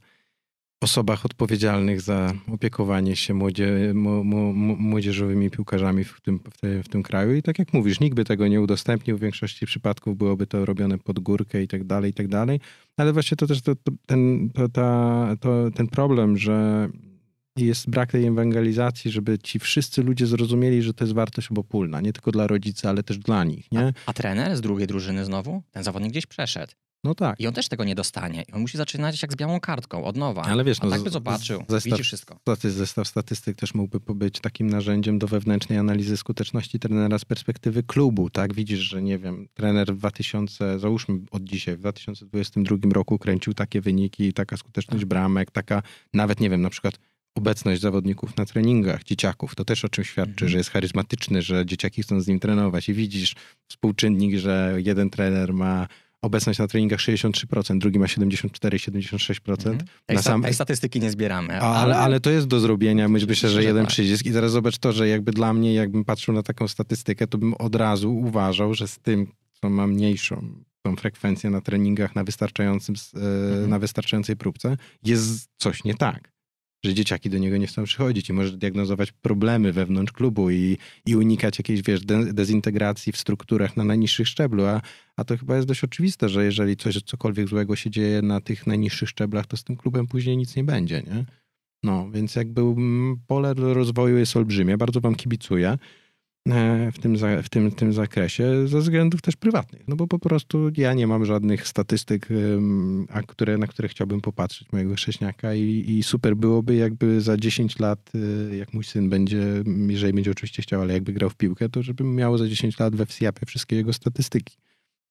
[0.81, 7.35] osobach odpowiedzialnych za opiekowanie się młodzie, młodzieżowymi piłkarzami w tym, w, w, tym kraju.
[7.35, 9.17] I tak jak mówisz, nikt by tego nie udostępnił.
[9.17, 12.59] W większości przypadków byłoby to robione pod górkę i tak dalej, i tak dalej.
[12.97, 16.89] Ale właśnie to też to, to, ten, to, ta, to, ten problem, że
[17.57, 22.13] jest brak tej ewangelizacji, żeby ci wszyscy ludzie zrozumieli, że to jest wartość obopólna, nie
[22.13, 23.71] tylko dla rodziców, ale też dla nich.
[23.71, 23.79] Nie?
[23.79, 25.63] A, a trener z drugiej drużyny znowu?
[25.71, 26.73] Ten zawodnik gdzieś przeszedł.
[27.03, 27.39] No tak.
[27.39, 28.41] I on też tego nie dostanie.
[28.41, 30.41] I on musi zaczynać jak z białą kartką, od nowa.
[30.41, 32.39] Ale wiesz, no, tak by zobaczył, zestaw, widzi wszystko.
[32.63, 38.29] Zestaw statystyk też mógłby być takim narzędziem do wewnętrznej analizy skuteczności trenera z perspektywy klubu,
[38.29, 38.53] tak?
[38.53, 43.81] Widzisz, że nie wiem, trener w 2000, załóżmy od dzisiaj, w 2022 roku kręcił takie
[43.81, 45.09] wyniki, taka skuteczność tak.
[45.09, 45.83] bramek, taka
[46.13, 46.99] nawet, nie wiem, na przykład
[47.35, 49.55] obecność zawodników na treningach, dzieciaków.
[49.55, 50.49] To też o czym świadczy, mhm.
[50.49, 53.35] że jest charyzmatyczny, że dzieciaki chcą z nim trenować i widzisz
[53.67, 55.87] współczynnik, że jeden trener ma
[56.21, 59.51] obecność na treningach 63%, drugi ma 74-76%.
[59.51, 59.77] Mhm.
[60.05, 60.41] Tej, na sam...
[60.41, 61.61] tej statystyki nie zbieramy.
[61.61, 61.77] Ale...
[61.77, 63.07] ale, ale to jest do zrobienia.
[63.07, 63.93] Myślę, że jeden tak.
[63.93, 64.25] przycisk.
[64.25, 67.53] I teraz zobacz to, że jakby dla mnie, jakbym patrzył na taką statystykę, to bym
[67.53, 69.27] od razu uważał, że z tym,
[69.61, 73.69] co ma mniejszą tą frekwencję na treningach na, wystarczającym, e, mhm.
[73.69, 76.38] na wystarczającej próbce, jest coś nie tak
[76.85, 81.15] że dzieciaki do niego nie chcą przychodzić i może diagnozować problemy wewnątrz klubu i, i
[81.15, 84.81] unikać jakiejś, wiesz, de, dezintegracji w strukturach na najniższych szczeblu, a,
[85.15, 88.67] a to chyba jest dość oczywiste, że jeżeli coś, cokolwiek złego się dzieje na tych
[88.67, 91.25] najniższych szczeblach, to z tym klubem później nic nie będzie, nie?
[91.83, 92.61] No, więc jakby
[93.27, 95.77] pole rozwoju jest olbrzymie, bardzo wam kibicuję.
[96.47, 99.87] E, w tym, w tym, tym zakresie ze względów też prywatnych.
[99.87, 102.27] No bo po prostu ja nie mam żadnych statystyk,
[103.09, 107.79] a które, na które chciałbym popatrzeć mojego chrześniaka i, i super byłoby jakby za 10
[107.79, 108.11] lat,
[108.51, 109.43] y, jak mój syn będzie,
[109.87, 112.95] jeżeli będzie oczywiście chciał, ale jakby grał w piłkę, to żebym miał za 10 lat
[112.95, 114.57] we FCAP wszystkie jego statystyki.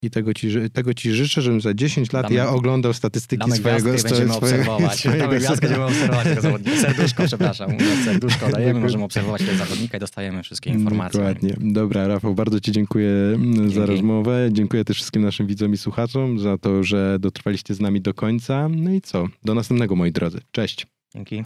[0.02, 3.56] I tego ci, tego ci życzę, żebym za 10 lat damy, ja oglądał statystyki damy
[3.56, 3.88] swojego...
[3.92, 4.98] Damy będziemy obserwować.
[4.98, 6.76] Swojego, damy gwiazdkę, będziemy obserwować tego zawodnika.
[6.80, 7.70] Serduszko, przepraszam.
[8.04, 11.20] Serduszko dajemy, możemy obserwować tego zawodnika i dostajemy wszystkie informacje.
[11.20, 11.54] Dokładnie.
[11.60, 13.74] Dobra, Rafał, bardzo ci dziękuję mm, Dzięki.
[13.74, 14.48] za rozmowę.
[14.52, 18.68] Dziękuję też wszystkim naszym widzom i słuchaczom za to, że dotrwaliście z nami do końca.
[18.68, 19.26] No i co?
[19.44, 20.40] Do następnego, moi drodzy.
[20.52, 20.86] Cześć.
[21.14, 21.44] Dzięki.